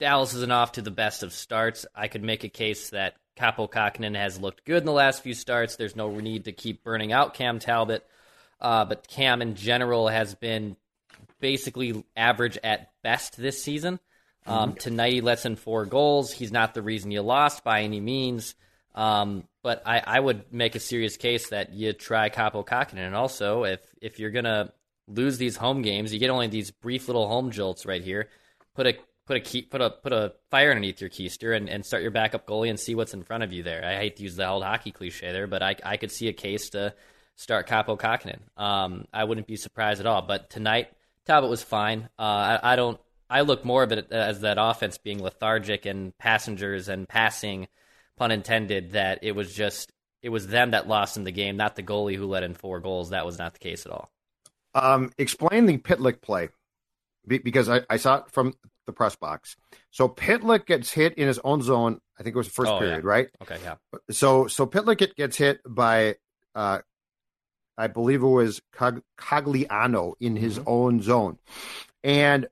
Dallas 0.00 0.34
isn't 0.34 0.50
off 0.50 0.72
to 0.72 0.82
the 0.82 0.90
best 0.90 1.22
of 1.22 1.32
starts. 1.32 1.84
I 1.94 2.08
could 2.08 2.22
make 2.22 2.42
a 2.42 2.48
case 2.48 2.90
that 2.90 3.16
Kaapo 3.36 3.70
Kähkönen 3.70 4.16
has 4.16 4.40
looked 4.40 4.64
good 4.64 4.78
in 4.78 4.86
the 4.86 4.92
last 4.92 5.22
few 5.22 5.34
starts. 5.34 5.76
There's 5.76 5.94
no 5.94 6.18
need 6.18 6.46
to 6.46 6.52
keep 6.52 6.82
burning 6.82 7.12
out 7.12 7.34
Cam 7.34 7.58
Talbot. 7.58 8.04
Uh, 8.60 8.84
but 8.84 9.06
Cam 9.08 9.42
in 9.42 9.54
general 9.54 10.08
has 10.08 10.34
been 10.34 10.76
basically 11.40 12.04
average 12.16 12.58
at 12.64 12.92
best 13.02 13.36
this 13.36 13.62
season. 13.62 14.00
Um, 14.46 14.70
mm-hmm. 14.70 14.78
Tonight 14.78 15.12
he 15.12 15.20
lets 15.20 15.44
in 15.44 15.56
four 15.56 15.84
goals. 15.86 16.32
He's 16.32 16.52
not 16.52 16.74
the 16.74 16.82
reason 16.82 17.10
you 17.10 17.22
lost 17.22 17.62
by 17.62 17.82
any 17.82 18.00
means. 18.00 18.54
Um, 18.94 19.44
but 19.62 19.82
I, 19.86 20.02
I, 20.06 20.20
would 20.20 20.52
make 20.52 20.74
a 20.74 20.80
serious 20.80 21.16
case 21.16 21.48
that 21.48 21.72
you 21.72 21.94
try 21.94 22.28
Kaapo 22.28 22.66
Kähkönen. 22.66 23.06
And 23.06 23.14
also, 23.14 23.64
if 23.64 23.80
if 24.02 24.18
you're 24.18 24.30
gonna 24.30 24.72
lose 25.08 25.38
these 25.38 25.56
home 25.56 25.80
games, 25.80 26.12
you 26.12 26.18
get 26.18 26.30
only 26.30 26.48
these 26.48 26.70
brief 26.70 27.08
little 27.08 27.26
home 27.26 27.50
jolts 27.50 27.86
right 27.86 28.02
here. 28.02 28.28
Put 28.74 28.86
a 28.86 28.94
put 29.26 29.36
a 29.38 29.40
key, 29.40 29.62
put 29.62 29.80
a 29.80 29.90
put 29.90 30.12
a 30.12 30.34
fire 30.50 30.70
underneath 30.70 31.00
your 31.00 31.08
keister 31.08 31.56
and, 31.56 31.70
and 31.70 31.86
start 31.86 32.02
your 32.02 32.10
backup 32.10 32.46
goalie 32.46 32.68
and 32.68 32.78
see 32.78 32.94
what's 32.94 33.14
in 33.14 33.22
front 33.22 33.44
of 33.44 33.52
you 33.52 33.62
there. 33.62 33.82
I 33.84 33.96
hate 33.96 34.16
to 34.16 34.24
use 34.24 34.36
the 34.36 34.46
old 34.46 34.62
hockey 34.62 34.90
cliche 34.90 35.32
there, 35.32 35.46
but 35.46 35.62
I 35.62 35.76
I 35.84 35.96
could 35.96 36.12
see 36.12 36.28
a 36.28 36.34
case 36.34 36.68
to 36.70 36.94
start 37.36 37.66
Kaapo 37.66 37.98
Kähkönen. 37.98 38.40
Um, 38.56 39.06
I 39.12 39.24
wouldn't 39.24 39.46
be 39.46 39.56
surprised 39.56 40.00
at 40.00 40.06
all. 40.06 40.22
But 40.22 40.50
tonight 40.50 40.90
Talbot 41.26 41.50
was 41.50 41.62
fine. 41.62 42.08
Uh, 42.18 42.22
I, 42.62 42.72
I, 42.72 42.76
don't. 42.76 43.00
I 43.30 43.42
look 43.42 43.64
more 43.64 43.82
of 43.82 43.92
it 43.92 44.10
as 44.12 44.40
that 44.40 44.58
offense 44.60 44.98
being 44.98 45.22
lethargic 45.22 45.86
and 45.86 46.16
passengers 46.18 46.88
and 46.88 47.08
passing, 47.08 47.68
pun 48.16 48.30
intended. 48.30 48.92
That 48.92 49.20
it 49.22 49.32
was 49.32 49.54
just 49.54 49.92
it 50.22 50.28
was 50.28 50.46
them 50.46 50.72
that 50.72 50.88
lost 50.88 51.16
in 51.16 51.24
the 51.24 51.32
game, 51.32 51.56
not 51.56 51.76
the 51.76 51.82
goalie 51.82 52.16
who 52.16 52.26
let 52.26 52.42
in 52.42 52.54
four 52.54 52.80
goals. 52.80 53.10
That 53.10 53.26
was 53.26 53.38
not 53.38 53.54
the 53.54 53.58
case 53.58 53.86
at 53.86 53.92
all. 53.92 54.10
Um, 54.74 55.12
explain 55.18 55.66
the 55.66 55.78
Pitlick 55.78 56.22
play 56.22 56.48
because 57.26 57.68
I, 57.68 57.82
I, 57.90 57.98
saw 57.98 58.16
it 58.18 58.30
from 58.30 58.54
the 58.86 58.92
press 58.92 59.14
box. 59.16 59.54
So 59.90 60.08
Pitlick 60.08 60.64
gets 60.64 60.90
hit 60.90 61.14
in 61.14 61.28
his 61.28 61.38
own 61.44 61.60
zone. 61.60 62.00
I 62.18 62.22
think 62.22 62.34
it 62.34 62.38
was 62.38 62.48
the 62.48 62.54
first 62.54 62.70
oh, 62.70 62.78
period, 62.78 63.04
yeah. 63.04 63.10
right? 63.10 63.28
Okay, 63.42 63.58
yeah. 63.62 63.74
So 64.10 64.46
so 64.46 64.66
Pitlick 64.66 65.14
gets 65.14 65.36
hit 65.36 65.60
by 65.68 66.16
uh, 66.54 66.78
I 67.76 67.86
believe 67.86 68.22
it 68.22 68.26
was 68.26 68.60
Cogliano 68.74 70.14
in 70.20 70.36
his 70.36 70.58
mm-hmm. 70.58 70.68
own 70.68 71.02
zone. 71.02 71.38
And 72.04 72.46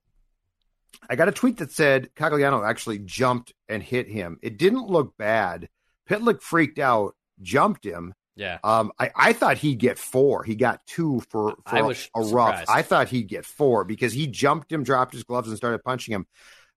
I 1.11 1.17
got 1.17 1.29
a 1.29 1.33
tweet 1.33 1.57
that 1.59 1.73
said 1.73 2.11
Cogliano 2.15 2.67
actually 2.67 3.01
jumped 3.01 3.53
and 3.69 3.83
hit 3.83 4.09
him. 4.09 4.39
It 4.43 4.57
didn't 4.57 4.87
look 4.87 5.17
bad. 5.19 5.69
Pitlick 6.09 6.41
freaked 6.41 6.79
out, 6.79 7.17
jumped 7.43 7.85
him. 7.85 8.15
Yeah. 8.37 8.59
Um, 8.63 8.93
I, 8.99 9.11
I 9.15 9.33
thought 9.33 9.59
he'd 9.59 9.81
get 9.81 9.99
four. 9.99 10.45
He 10.45 10.55
got 10.55 10.81
two 10.87 11.21
for, 11.29 11.57
for 11.67 11.93
a, 11.93 11.97
a 12.17 12.23
rough. 12.23 12.65
I 12.69 12.83
thought 12.83 13.09
he'd 13.09 13.29
get 13.29 13.45
four 13.45 13.85
because 13.85 14.13
he 14.13 14.29
jumped 14.29 14.71
him, 14.71 14.85
dropped 14.85 15.13
his 15.13 15.25
gloves, 15.25 15.49
and 15.49 15.57
started 15.57 15.83
punching 15.83 16.15
him. 16.15 16.27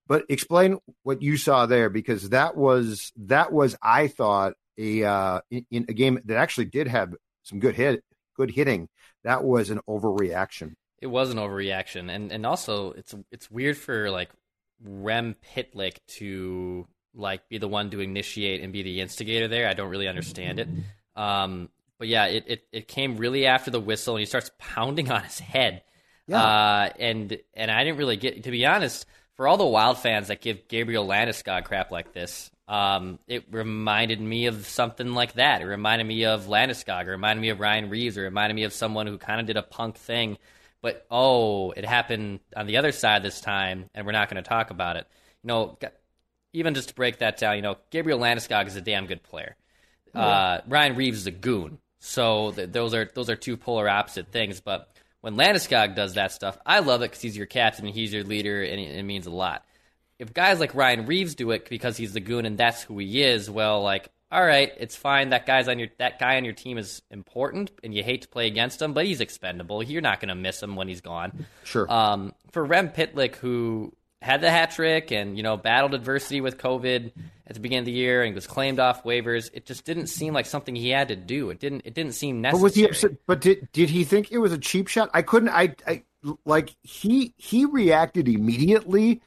But 0.07 0.25
explain 0.29 0.79
what 1.03 1.21
you 1.21 1.37
saw 1.37 1.67
there 1.67 1.89
because 1.89 2.29
that 2.29 2.57
was 2.57 3.13
that 3.17 3.53
was 3.53 3.75
I 3.81 4.07
thought 4.07 4.53
a 4.77 5.03
uh, 5.03 5.41
in, 5.51 5.65
in 5.71 5.85
a 5.87 5.93
game 5.93 6.19
that 6.25 6.37
actually 6.37 6.65
did 6.65 6.87
have 6.87 7.13
some 7.43 7.59
good 7.59 7.75
hit 7.75 8.03
good 8.35 8.51
hitting. 8.51 8.89
That 9.23 9.43
was 9.43 9.69
an 9.69 9.79
overreaction. 9.87 10.73
It 11.03 11.07
was 11.07 11.31
an 11.31 11.37
overreaction, 11.37 12.09
and 12.09 12.31
and 12.31 12.45
also 12.45 12.93
it's 12.93 13.13
it's 13.29 13.51
weird 13.51 13.77
for 13.77 14.09
like 14.09 14.29
Rem 14.81 15.35
Pitlick 15.53 15.97
to 16.19 16.87
like 17.13 17.49
be 17.49 17.57
the 17.57 17.67
one 17.67 17.89
to 17.89 17.99
initiate 17.99 18.61
and 18.61 18.71
be 18.71 18.83
the 18.83 19.01
instigator 19.01 19.49
there. 19.49 19.67
I 19.67 19.73
don't 19.73 19.89
really 19.89 20.07
understand 20.07 20.59
it. 20.59 20.69
Um, 21.17 21.67
but 21.99 22.07
yeah, 22.07 22.25
it, 22.27 22.45
it, 22.47 22.63
it 22.71 22.87
came 22.87 23.17
really 23.17 23.45
after 23.45 23.69
the 23.69 23.81
whistle, 23.81 24.15
and 24.15 24.21
he 24.21 24.25
starts 24.25 24.49
pounding 24.57 25.11
on 25.11 25.23
his 25.23 25.39
head. 25.39 25.83
Yeah. 26.25 26.41
Uh, 26.41 26.89
and 26.97 27.37
and 27.53 27.69
I 27.69 27.83
didn't 27.83 27.97
really 27.97 28.17
get 28.17 28.43
to 28.45 28.51
be 28.51 28.65
honest. 28.65 29.05
For 29.35 29.47
all 29.47 29.57
the 29.57 29.65
Wild 29.65 29.97
fans 29.97 30.29
that 30.29 30.41
give 30.41 30.67
Gabriel 30.67 31.05
Landeskog 31.05 31.65
crap 31.65 31.91
like 31.91 32.13
this, 32.13 32.49
um, 32.67 33.19
it 33.27 33.45
reminded 33.51 34.21
me 34.21 34.45
of 34.45 34.65
something 34.67 35.13
like 35.13 35.33
that. 35.33 35.61
It 35.61 35.65
reminded 35.65 36.05
me 36.05 36.25
of 36.25 36.45
Landeskog. 36.45 37.07
It 37.07 37.09
reminded 37.09 37.41
me 37.41 37.49
of 37.49 37.59
Ryan 37.59 37.89
Reaves, 37.89 38.15
It 38.15 38.21
reminded 38.21 38.55
me 38.55 38.63
of 38.63 38.73
someone 38.73 39.07
who 39.07 39.17
kind 39.17 39.41
of 39.41 39.47
did 39.47 39.57
a 39.57 39.63
punk 39.63 39.97
thing, 39.97 40.37
but 40.83 41.07
oh, 41.09 41.71
it 41.71 41.85
happened 41.85 42.41
on 42.55 42.67
the 42.67 42.77
other 42.77 42.91
side 42.91 43.23
this 43.23 43.39
time, 43.39 43.89
and 43.95 44.05
we're 44.05 44.11
not 44.11 44.29
going 44.29 44.43
to 44.43 44.47
talk 44.47 44.69
about 44.69 44.97
it. 44.97 45.07
You 45.41 45.47
know, 45.47 45.79
even 46.51 46.75
just 46.75 46.89
to 46.89 46.95
break 46.95 47.19
that 47.19 47.37
down, 47.37 47.55
you 47.55 47.61
know, 47.61 47.77
Gabriel 47.89 48.19
Landeskog 48.19 48.67
is 48.67 48.75
a 48.75 48.81
damn 48.81 49.07
good 49.07 49.23
player. 49.23 49.55
Uh, 50.13 50.59
Ryan 50.67 50.95
Reaves 50.95 51.19
is 51.19 51.25
a 51.25 51.31
goon. 51.31 51.79
So 51.99 52.51
th- 52.51 52.69
those 52.71 52.93
are 52.93 53.09
those 53.15 53.29
are 53.29 53.35
two 53.37 53.55
polar 53.55 53.87
opposite 53.89 54.27
things. 54.27 54.59
But 54.59 54.93
when 55.21 55.35
Landeskog 55.35 55.95
does 55.95 56.15
that 56.15 56.33
stuff, 56.33 56.57
I 56.65 56.79
love 56.79 57.01
it 57.01 57.11
because 57.11 57.21
he's 57.21 57.37
your 57.37 57.45
captain 57.47 57.85
and 57.87 57.95
he's 57.95 58.13
your 58.13 58.25
leader, 58.25 58.61
and 58.61 58.79
it, 58.79 58.97
it 58.97 59.03
means 59.03 59.25
a 59.25 59.31
lot. 59.31 59.65
If 60.19 60.33
guys 60.33 60.59
like 60.59 60.75
Ryan 60.75 61.05
Reaves 61.05 61.33
do 61.33 61.51
it 61.51 61.69
because 61.69 61.95
he's 61.95 62.13
the 62.13 62.19
goon 62.19 62.45
and 62.45 62.57
that's 62.57 62.83
who 62.83 62.99
he 62.99 63.23
is, 63.23 63.49
well, 63.49 63.81
like 63.81 64.09
all 64.33 64.43
right, 64.43 64.71
it's 64.79 64.95
fine. 64.95 65.29
That 65.29 65.45
guy's 65.45 65.67
on 65.67 65.77
your 65.77 65.89
that 65.99 66.17
guy 66.17 66.37
on 66.37 66.43
your 66.43 66.55
team 66.55 66.79
is 66.79 67.03
important, 67.11 67.71
and 67.83 67.93
you 67.93 68.01
hate 68.01 68.23
to 68.23 68.27
play 68.27 68.47
against 68.47 68.81
him, 68.81 68.93
but 68.93 69.05
he's 69.05 69.21
expendable. 69.21 69.83
You're 69.83 70.01
not 70.01 70.19
going 70.19 70.29
to 70.29 70.35
miss 70.35 70.61
him 70.61 70.75
when 70.75 70.87
he's 70.87 71.01
gone. 71.01 71.45
Sure. 71.63 71.89
Um, 71.91 72.33
for 72.51 72.65
Rem 72.65 72.89
Pitlick, 72.89 73.35
who 73.35 73.93
had 74.23 74.41
the 74.41 74.49
hat 74.49 74.71
trick 74.71 75.11
and 75.11 75.37
you 75.37 75.43
know 75.43 75.55
battled 75.55 75.93
adversity 75.93 76.41
with 76.41 76.57
COVID 76.57 77.11
at 77.45 77.53
the 77.53 77.59
beginning 77.59 77.81
of 77.81 77.85
the 77.85 77.91
year 77.91 78.23
and 78.23 78.33
was 78.33 78.47
claimed 78.47 78.79
off 78.79 79.03
waivers. 79.03 79.51
It 79.53 79.67
just 79.67 79.85
didn't 79.85 80.07
seem 80.07 80.33
like 80.33 80.47
something 80.47 80.75
he 80.75 80.89
had 80.89 81.09
to 81.09 81.15
do. 81.15 81.51
It 81.51 81.59
didn't. 81.59 81.83
It 81.85 81.93
didn't 81.93 82.13
seem 82.13 82.41
necessary. 82.41 82.59
But 82.59 82.63
was 82.63 82.75
he 82.75 82.85
upset? 82.85 83.11
But 83.27 83.41
did 83.41 83.69
did 83.71 83.91
he 83.91 84.03
think 84.03 84.31
it 84.31 84.39
was 84.39 84.51
a 84.51 84.57
cheap 84.57 84.87
shot? 84.87 85.11
I 85.13 85.21
couldn't. 85.21 85.49
I, 85.49 85.75
I 85.85 86.03
like 86.43 86.75
he 86.81 87.35
he 87.37 87.65
reacted 87.65 88.27
immediately, 88.27 89.21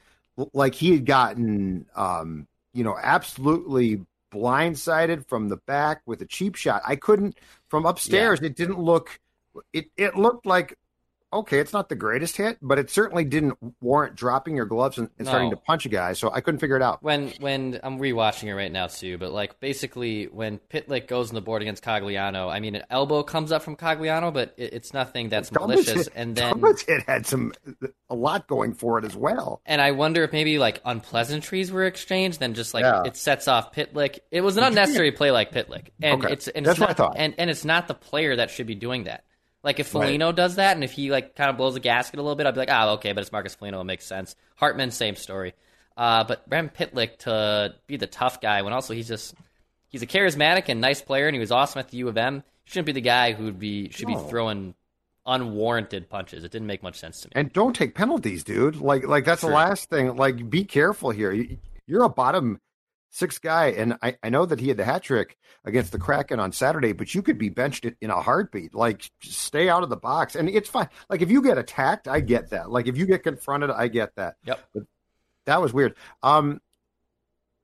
like 0.52 0.74
he 0.74 0.90
had 0.90 1.06
gotten 1.06 1.86
um 1.94 2.48
you 2.74 2.82
know 2.82 2.96
absolutely 3.00 4.00
blindsided 4.36 5.26
from 5.26 5.48
the 5.48 5.56
back 5.56 6.02
with 6.06 6.20
a 6.22 6.26
cheap 6.26 6.54
shot. 6.54 6.82
I 6.86 6.96
couldn't 6.96 7.38
from 7.68 7.86
upstairs. 7.86 8.40
Yeah. 8.40 8.48
It 8.48 8.56
didn't 8.56 8.78
look. 8.78 9.18
It 9.72 9.86
it 9.96 10.16
looked 10.16 10.44
like 10.44 10.76
okay, 11.32 11.58
it's 11.58 11.72
not 11.72 11.88
the 11.88 11.94
greatest 11.94 12.36
hit, 12.36 12.58
but 12.62 12.78
it 12.78 12.90
certainly 12.90 13.24
didn't 13.24 13.58
warrant 13.80 14.14
dropping 14.14 14.56
your 14.56 14.66
gloves 14.66 14.98
and, 14.98 15.08
and 15.18 15.26
no. 15.26 15.30
starting 15.30 15.50
to 15.50 15.56
punch 15.56 15.86
a 15.86 15.88
guy. 15.88 16.12
So 16.12 16.30
I 16.32 16.40
couldn't 16.40 16.60
figure 16.60 16.76
it 16.76 16.82
out. 16.82 17.02
When 17.02 17.30
when 17.40 17.80
I'm 17.82 17.98
rewatching 17.98 18.44
it 18.44 18.54
right 18.54 18.70
now 18.70 18.86
Sue, 18.86 19.18
but 19.18 19.32
like 19.32 19.60
basically 19.60 20.24
when 20.24 20.58
Pitlick 20.58 21.08
goes 21.08 21.30
on 21.30 21.34
the 21.34 21.40
board 21.40 21.62
against 21.62 21.84
Cogliano, 21.84 22.50
I 22.50 22.60
mean 22.60 22.74
an 22.74 22.84
elbow 22.90 23.22
comes 23.22 23.52
up 23.52 23.62
from 23.62 23.76
Cogliano, 23.76 24.32
but 24.32 24.54
it, 24.56 24.72
it's 24.74 24.94
nothing 24.94 25.28
that's 25.28 25.52
malicious. 25.52 26.08
And 26.14 26.34
then 26.34 26.62
it 26.88 27.04
had 27.06 27.26
some 27.26 27.52
a 28.08 28.14
lot 28.14 28.46
going 28.46 28.74
for 28.74 28.98
it 28.98 29.04
as 29.04 29.16
well. 29.16 29.60
And 29.66 29.80
I 29.80 29.90
wonder 29.92 30.22
if 30.22 30.32
maybe 30.32 30.58
like 30.58 30.80
unpleasantries 30.84 31.72
were 31.72 31.84
exchanged, 31.84 32.40
then 32.40 32.54
just 32.54 32.72
like 32.74 32.84
yeah. 32.84 33.02
it 33.04 33.16
sets 33.16 33.48
off 33.48 33.72
Pitlick. 33.74 34.20
It 34.30 34.40
was 34.40 34.56
an 34.56 34.64
unnecessary 34.64 35.12
play 35.12 35.30
like 35.30 35.52
Pitlick, 35.52 35.88
and 36.00 36.24
okay. 36.24 36.32
it's 36.32 36.48
and 36.48 36.64
that's 36.64 36.74
it's 36.74 36.80
what 36.80 36.88
not, 36.88 36.90
I 36.90 36.94
thought. 36.94 37.16
And 37.18 37.34
and 37.38 37.50
it's 37.50 37.64
not 37.64 37.88
the 37.88 37.94
player 37.94 38.36
that 38.36 38.50
should 38.50 38.66
be 38.66 38.74
doing 38.74 39.04
that. 39.04 39.24
Like 39.66 39.80
if 39.80 39.88
Foligno 39.88 40.26
right. 40.26 40.36
does 40.36 40.54
that, 40.54 40.76
and 40.76 40.84
if 40.84 40.92
he 40.92 41.10
like 41.10 41.34
kind 41.34 41.50
of 41.50 41.56
blows 41.56 41.74
a 41.74 41.80
gasket 41.80 42.20
a 42.20 42.22
little 42.22 42.36
bit, 42.36 42.46
I'd 42.46 42.54
be 42.54 42.60
like, 42.60 42.70
oh, 42.70 42.90
okay, 42.94 43.12
but 43.12 43.22
it's 43.22 43.32
Marcus 43.32 43.56
Foligno, 43.56 43.80
it 43.80 43.84
makes 43.84 44.06
sense. 44.06 44.36
Hartman, 44.54 44.92
same 44.92 45.16
story. 45.16 45.54
Uh, 45.96 46.22
but 46.22 46.44
Rem 46.48 46.70
Pitlick 46.70 47.18
to 47.18 47.74
be 47.88 47.96
the 47.96 48.06
tough 48.06 48.40
guy 48.40 48.62
when 48.62 48.72
also 48.72 48.94
he's 48.94 49.08
just 49.08 49.34
he's 49.88 50.02
a 50.02 50.06
charismatic 50.06 50.68
and 50.68 50.80
nice 50.80 51.02
player, 51.02 51.26
and 51.26 51.34
he 51.34 51.40
was 51.40 51.50
awesome 51.50 51.80
at 51.80 51.88
the 51.88 51.96
U 51.96 52.06
of 52.06 52.16
M. 52.16 52.44
He 52.62 52.70
shouldn't 52.70 52.86
be 52.86 52.92
the 52.92 53.00
guy 53.00 53.32
who'd 53.32 53.58
be 53.58 53.90
should 53.90 54.06
no. 54.06 54.22
be 54.22 54.30
throwing 54.30 54.76
unwarranted 55.26 56.08
punches. 56.08 56.44
It 56.44 56.52
didn't 56.52 56.68
make 56.68 56.84
much 56.84 57.00
sense 57.00 57.22
to 57.22 57.26
me. 57.26 57.32
And 57.34 57.52
don't 57.52 57.74
take 57.74 57.96
penalties, 57.96 58.44
dude. 58.44 58.76
Like 58.76 59.04
like 59.04 59.24
that's 59.24 59.42
the 59.42 59.48
last 59.48 59.90
thing. 59.90 60.14
Like 60.14 60.48
be 60.48 60.62
careful 60.62 61.10
here. 61.10 61.44
You're 61.88 62.04
a 62.04 62.08
bottom 62.08 62.60
six 63.10 63.38
guy, 63.38 63.68
and 63.68 63.96
I, 64.02 64.16
I 64.22 64.28
know 64.28 64.46
that 64.46 64.60
he 64.60 64.68
had 64.68 64.76
the 64.76 64.84
hat 64.84 65.02
trick 65.02 65.36
against 65.64 65.92
the 65.92 65.98
Kraken 65.98 66.40
on 66.40 66.52
Saturday, 66.52 66.92
but 66.92 67.14
you 67.14 67.22
could 67.22 67.38
be 67.38 67.48
benched 67.48 67.86
in 68.00 68.10
a 68.10 68.20
heartbeat. 68.20 68.74
Like, 68.74 69.10
stay 69.22 69.68
out 69.68 69.82
of 69.82 69.88
the 69.88 69.96
box, 69.96 70.34
and 70.36 70.48
it's 70.48 70.68
fine. 70.68 70.88
Like, 71.08 71.22
if 71.22 71.30
you 71.30 71.42
get 71.42 71.58
attacked, 71.58 72.08
I 72.08 72.20
get 72.20 72.50
that. 72.50 72.70
Like, 72.70 72.86
if 72.86 72.96
you 72.96 73.06
get 73.06 73.22
confronted, 73.22 73.70
I 73.70 73.88
get 73.88 74.14
that. 74.16 74.36
Yep. 74.44 74.60
But 74.74 74.82
that 75.46 75.62
was 75.62 75.72
weird. 75.72 75.94
Um, 76.22 76.60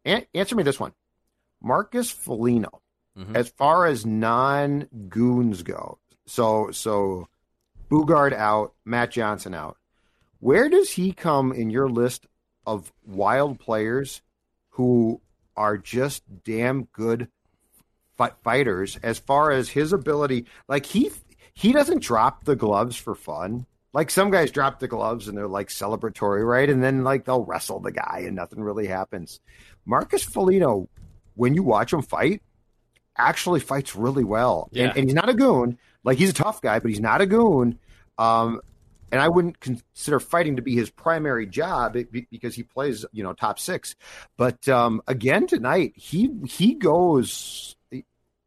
an- 0.04 0.26
answer 0.34 0.56
me 0.56 0.62
this 0.62 0.80
one, 0.80 0.92
Marcus 1.60 2.10
Foligno. 2.10 2.80
Mm-hmm. 3.18 3.36
As 3.36 3.50
far 3.50 3.86
as 3.86 4.06
non 4.06 4.88
goons 5.10 5.62
go, 5.62 5.98
so 6.26 6.70
so 6.70 7.28
Boogaard 7.90 8.32
out, 8.32 8.72
Matt 8.86 9.10
Johnson 9.10 9.52
out. 9.52 9.76
Where 10.40 10.70
does 10.70 10.92
he 10.92 11.12
come 11.12 11.52
in 11.52 11.68
your 11.68 11.90
list 11.90 12.26
of 12.66 12.90
wild 13.04 13.60
players 13.60 14.22
who 14.70 15.20
are 15.56 15.76
just 15.76 16.22
damn 16.44 16.84
good 16.84 17.28
fighters 18.44 18.98
as 19.02 19.18
far 19.18 19.50
as 19.50 19.70
his 19.70 19.92
ability. 19.92 20.46
Like 20.68 20.86
he 20.86 21.10
he 21.54 21.72
doesn't 21.72 22.02
drop 22.02 22.44
the 22.44 22.56
gloves 22.56 22.96
for 22.96 23.14
fun. 23.14 23.66
Like 23.92 24.10
some 24.10 24.30
guys 24.30 24.50
drop 24.50 24.80
the 24.80 24.88
gloves 24.88 25.28
and 25.28 25.36
they're 25.36 25.48
like 25.48 25.68
celebratory, 25.68 26.46
right? 26.46 26.68
And 26.68 26.82
then 26.82 27.04
like 27.04 27.24
they'll 27.24 27.44
wrestle 27.44 27.80
the 27.80 27.92
guy 27.92 28.22
and 28.26 28.36
nothing 28.36 28.62
really 28.62 28.86
happens. 28.86 29.40
Marcus 29.84 30.24
Foligno, 30.24 30.88
when 31.34 31.54
you 31.54 31.62
watch 31.62 31.92
him 31.92 32.02
fight, 32.02 32.42
actually 33.16 33.60
fights 33.60 33.94
really 33.94 34.24
well. 34.24 34.68
Yeah. 34.72 34.88
And, 34.88 34.98
and 34.98 35.04
he's 35.06 35.14
not 35.14 35.28
a 35.28 35.34
goon. 35.34 35.78
Like 36.04 36.18
he's 36.18 36.30
a 36.30 36.34
tough 36.34 36.62
guy, 36.62 36.78
but 36.78 36.88
he's 36.88 37.00
not 37.00 37.20
a 37.20 37.26
goon. 37.26 37.78
Um, 38.18 38.60
and 39.12 39.20
I 39.20 39.28
wouldn't 39.28 39.60
consider 39.60 40.18
fighting 40.18 40.56
to 40.56 40.62
be 40.62 40.74
his 40.74 40.90
primary 40.90 41.46
job 41.46 41.96
because 42.30 42.54
he 42.54 42.62
plays, 42.62 43.04
you 43.12 43.22
know, 43.22 43.34
top 43.34 43.58
six. 43.58 43.94
But 44.38 44.66
um, 44.68 45.02
again 45.06 45.46
tonight, 45.46 45.92
he 45.96 46.30
he 46.46 46.74
goes 46.74 47.76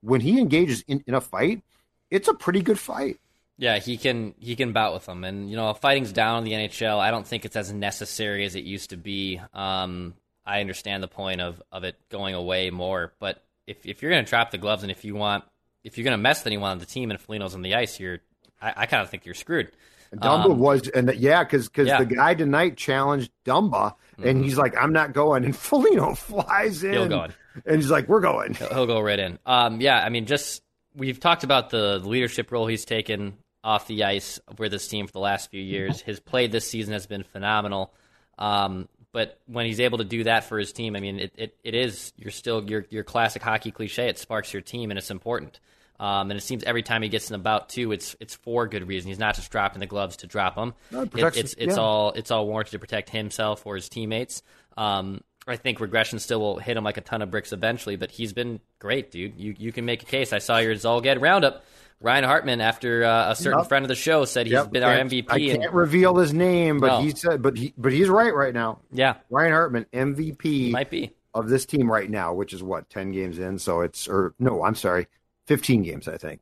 when 0.01 0.21
he 0.21 0.39
engages 0.39 0.83
in, 0.87 1.03
in 1.07 1.13
a 1.13 1.21
fight, 1.21 1.61
it's 2.09 2.27
a 2.27 2.33
pretty 2.33 2.61
good 2.61 2.79
fight. 2.79 3.19
Yeah, 3.57 3.77
he 3.79 3.95
can 3.97 4.33
he 4.39 4.55
can 4.55 4.73
bout 4.73 4.93
with 4.93 5.05
them, 5.05 5.23
and 5.23 5.49
you 5.49 5.55
know, 5.55 5.73
fighting's 5.73 6.11
down 6.11 6.39
in 6.39 6.43
the 6.43 6.51
NHL. 6.51 6.99
I 6.99 7.11
don't 7.11 7.25
think 7.25 7.45
it's 7.45 7.55
as 7.55 7.71
necessary 7.71 8.43
as 8.43 8.55
it 8.55 8.65
used 8.65 8.89
to 8.89 8.97
be. 8.97 9.39
Um, 9.53 10.15
I 10.45 10.59
understand 10.59 11.01
the 11.03 11.07
point 11.07 11.41
of 11.41 11.61
of 11.71 11.83
it 11.83 11.95
going 12.09 12.35
away 12.35 12.69
more, 12.71 13.13
but 13.19 13.41
if 13.67 13.85
if 13.85 14.01
you're 14.01 14.11
going 14.11 14.25
to 14.25 14.29
drop 14.29 14.51
the 14.51 14.57
gloves 14.57 14.83
and 14.83 14.91
if 14.91 15.05
you 15.05 15.15
want 15.15 15.45
if 15.83 15.97
you're 15.97 16.03
going 16.03 16.17
to 16.17 16.21
mess 16.21 16.39
with 16.39 16.47
anyone 16.47 16.71
on 16.71 16.79
the 16.79 16.85
team 16.85 17.11
and 17.11 17.19
Foligno's 17.19 17.55
on 17.55 17.61
the 17.61 17.75
ice, 17.75 17.99
you're 17.99 18.19
I, 18.61 18.73
I 18.77 18.85
kind 18.87 19.03
of 19.03 19.09
think 19.09 19.25
you're 19.25 19.35
screwed. 19.35 19.71
Dumba 20.13 20.51
um, 20.51 20.59
was, 20.59 20.87
and 20.89 21.09
the, 21.09 21.15
yeah, 21.15 21.43
because 21.43 21.67
because 21.67 21.87
yeah. 21.87 22.03
the 22.03 22.15
guy 22.15 22.33
tonight 22.33 22.77
challenged 22.77 23.31
Dumba, 23.45 23.71
mm-hmm. 23.71 24.27
and 24.27 24.43
he's 24.43 24.57
like, 24.57 24.75
"I'm 24.77 24.93
not 24.93 25.13
going," 25.13 25.45
and 25.45 25.55
Foligno 25.57 26.15
flies 26.15 26.83
in, 26.83 26.93
He'll 26.93 27.07
go 27.07 27.23
in. 27.25 27.33
and 27.65 27.75
he's 27.77 27.91
like, 27.91 28.07
"We're 28.07 28.21
going." 28.21 28.53
He'll, 28.53 28.69
he'll 28.69 28.87
go 28.87 29.01
right 29.01 29.19
in. 29.19 29.39
Um, 29.45 29.81
yeah, 29.81 29.99
I 30.03 30.09
mean, 30.09 30.25
just 30.25 30.61
we've 30.95 31.19
talked 31.19 31.43
about 31.43 31.69
the 31.69 31.99
leadership 31.99 32.51
role 32.51 32.67
he's 32.67 32.85
taken 32.85 33.37
off 33.63 33.87
the 33.87 34.03
ice 34.03 34.39
with 34.57 34.71
this 34.71 34.87
team 34.87 35.07
for 35.07 35.13
the 35.13 35.19
last 35.19 35.49
few 35.49 35.61
years. 35.61 36.01
His 36.01 36.19
play 36.19 36.47
this 36.47 36.69
season 36.69 36.93
has 36.93 37.07
been 37.07 37.23
phenomenal. 37.23 37.93
Um, 38.37 38.87
but 39.11 39.39
when 39.47 39.65
he's 39.65 39.79
able 39.79 39.97
to 39.99 40.03
do 40.03 40.25
that 40.25 40.43
for 40.43 40.59
his 40.59 40.73
team, 40.73 40.95
I 40.95 40.99
mean, 40.99 41.19
it, 41.19 41.33
it, 41.37 41.57
it 41.63 41.73
is 41.73 42.13
you're 42.17 42.31
still 42.31 42.69
your 42.69 42.85
your 42.89 43.03
classic 43.03 43.41
hockey 43.41 43.71
cliche. 43.71 44.07
It 44.07 44.19
sparks 44.19 44.53
your 44.53 44.61
team, 44.61 44.91
and 44.91 44.97
it's 44.97 45.09
important. 45.09 45.59
Um, 45.99 46.29
and 46.29 46.37
it 46.37 46.41
seems 46.41 46.63
every 46.63 46.83
time 46.83 47.01
he 47.01 47.09
gets 47.09 47.29
in 47.29 47.35
about 47.35 47.69
two, 47.69 47.91
it's 47.91 48.15
it's 48.19 48.35
for 48.35 48.67
good 48.67 48.87
reason. 48.87 49.07
He's 49.07 49.19
not 49.19 49.35
just 49.35 49.51
dropping 49.51 49.79
the 49.79 49.85
gloves 49.85 50.17
to 50.17 50.27
drop 50.27 50.55
them. 50.55 50.73
No, 50.91 51.01
it 51.03 51.15
it, 51.15 51.37
it's 51.37 51.55
it's 51.57 51.77
yeah. 51.77 51.81
all 51.81 52.11
it's 52.11 52.31
all 52.31 52.47
warranted 52.47 52.71
to 52.71 52.79
protect 52.79 53.09
himself 53.09 53.65
or 53.65 53.75
his 53.75 53.87
teammates. 53.87 54.43
Um, 54.77 55.21
I 55.47 55.57
think 55.57 55.79
regression 55.79 56.19
still 56.19 56.39
will 56.39 56.57
hit 56.57 56.75
him 56.75 56.83
like 56.83 56.97
a 56.97 57.01
ton 57.01 57.21
of 57.21 57.29
bricks 57.29 57.53
eventually, 57.53 57.95
but 57.95 58.11
he's 58.11 58.33
been 58.33 58.59
great, 58.79 59.11
dude. 59.11 59.39
You 59.39 59.55
you 59.57 59.71
can 59.71 59.85
make 59.85 60.03
a 60.03 60.05
case. 60.05 60.33
I 60.33 60.39
saw 60.39 60.57
your 60.57 60.73
Zulgad 60.75 61.21
roundup. 61.21 61.63
Ryan 62.01 62.25
Hartman, 62.25 62.61
after 62.61 63.05
uh, 63.05 63.31
a 63.31 63.35
certain 63.35 63.59
yep. 63.59 63.69
friend 63.69 63.85
of 63.85 63.89
the 63.89 63.95
show, 63.95 64.25
said 64.25 64.47
he's 64.47 64.53
yep. 64.53 64.69
been 64.69 64.83
our 64.83 64.95
MVP. 64.95 65.27
I 65.29 65.39
can't 65.39 65.63
and, 65.63 65.73
reveal 65.73 66.17
his 66.17 66.33
name, 66.33 66.79
but 66.79 66.87
no. 66.87 67.01
he 67.01 67.11
said, 67.11 67.41
but 67.41 67.57
he, 67.57 67.73
but 67.77 67.93
he's 67.93 68.09
right 68.09 68.35
right 68.35 68.53
now. 68.53 68.79
Yeah, 68.91 69.15
Ryan 69.29 69.51
Hartman, 69.53 69.85
MVP, 69.93 70.71
might 70.71 70.89
be 70.89 71.13
of 71.33 71.47
this 71.47 71.65
team 71.65 71.89
right 71.89 72.09
now, 72.09 72.33
which 72.33 72.51
is 72.51 72.61
what 72.61 72.89
ten 72.89 73.11
games 73.11 73.39
in. 73.39 73.59
So 73.59 73.81
it's 73.81 74.09
or 74.09 74.33
no, 74.39 74.63
I'm 74.63 74.75
sorry, 74.75 75.07
15 75.45 75.83
games, 75.83 76.07
I 76.07 76.17
think. 76.17 76.41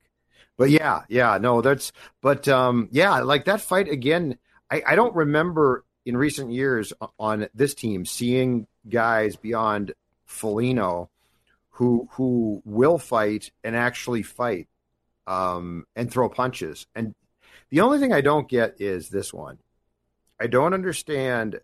But 0.57 0.69
yeah, 0.69 1.03
yeah, 1.09 1.37
no, 1.39 1.61
that's, 1.61 1.91
but 2.21 2.47
um, 2.47 2.89
yeah, 2.91 3.19
like 3.21 3.45
that 3.45 3.61
fight 3.61 3.89
again, 3.89 4.37
I, 4.71 4.83
I 4.87 4.95
don't 4.95 5.15
remember 5.15 5.85
in 6.05 6.17
recent 6.17 6.51
years 6.51 6.93
on 7.19 7.47
this 7.53 7.73
team 7.75 8.05
seeing 8.05 8.67
guys 8.89 9.35
beyond 9.37 9.93
Foligno 10.25 11.09
who 11.71 12.07
who 12.13 12.61
will 12.65 12.97
fight 12.99 13.51
and 13.63 13.75
actually 13.75 14.23
fight. 14.23 14.67
um, 15.27 15.85
and 15.95 16.11
throw 16.11 16.29
punches. 16.29 16.87
And 16.95 17.15
the 17.69 17.81
only 17.81 17.99
thing 17.99 18.13
I 18.13 18.21
don't 18.21 18.49
get 18.49 18.75
is 18.81 19.09
this 19.09 19.33
one. 19.33 19.59
I 20.39 20.47
don't 20.47 20.73
understand 20.73 21.61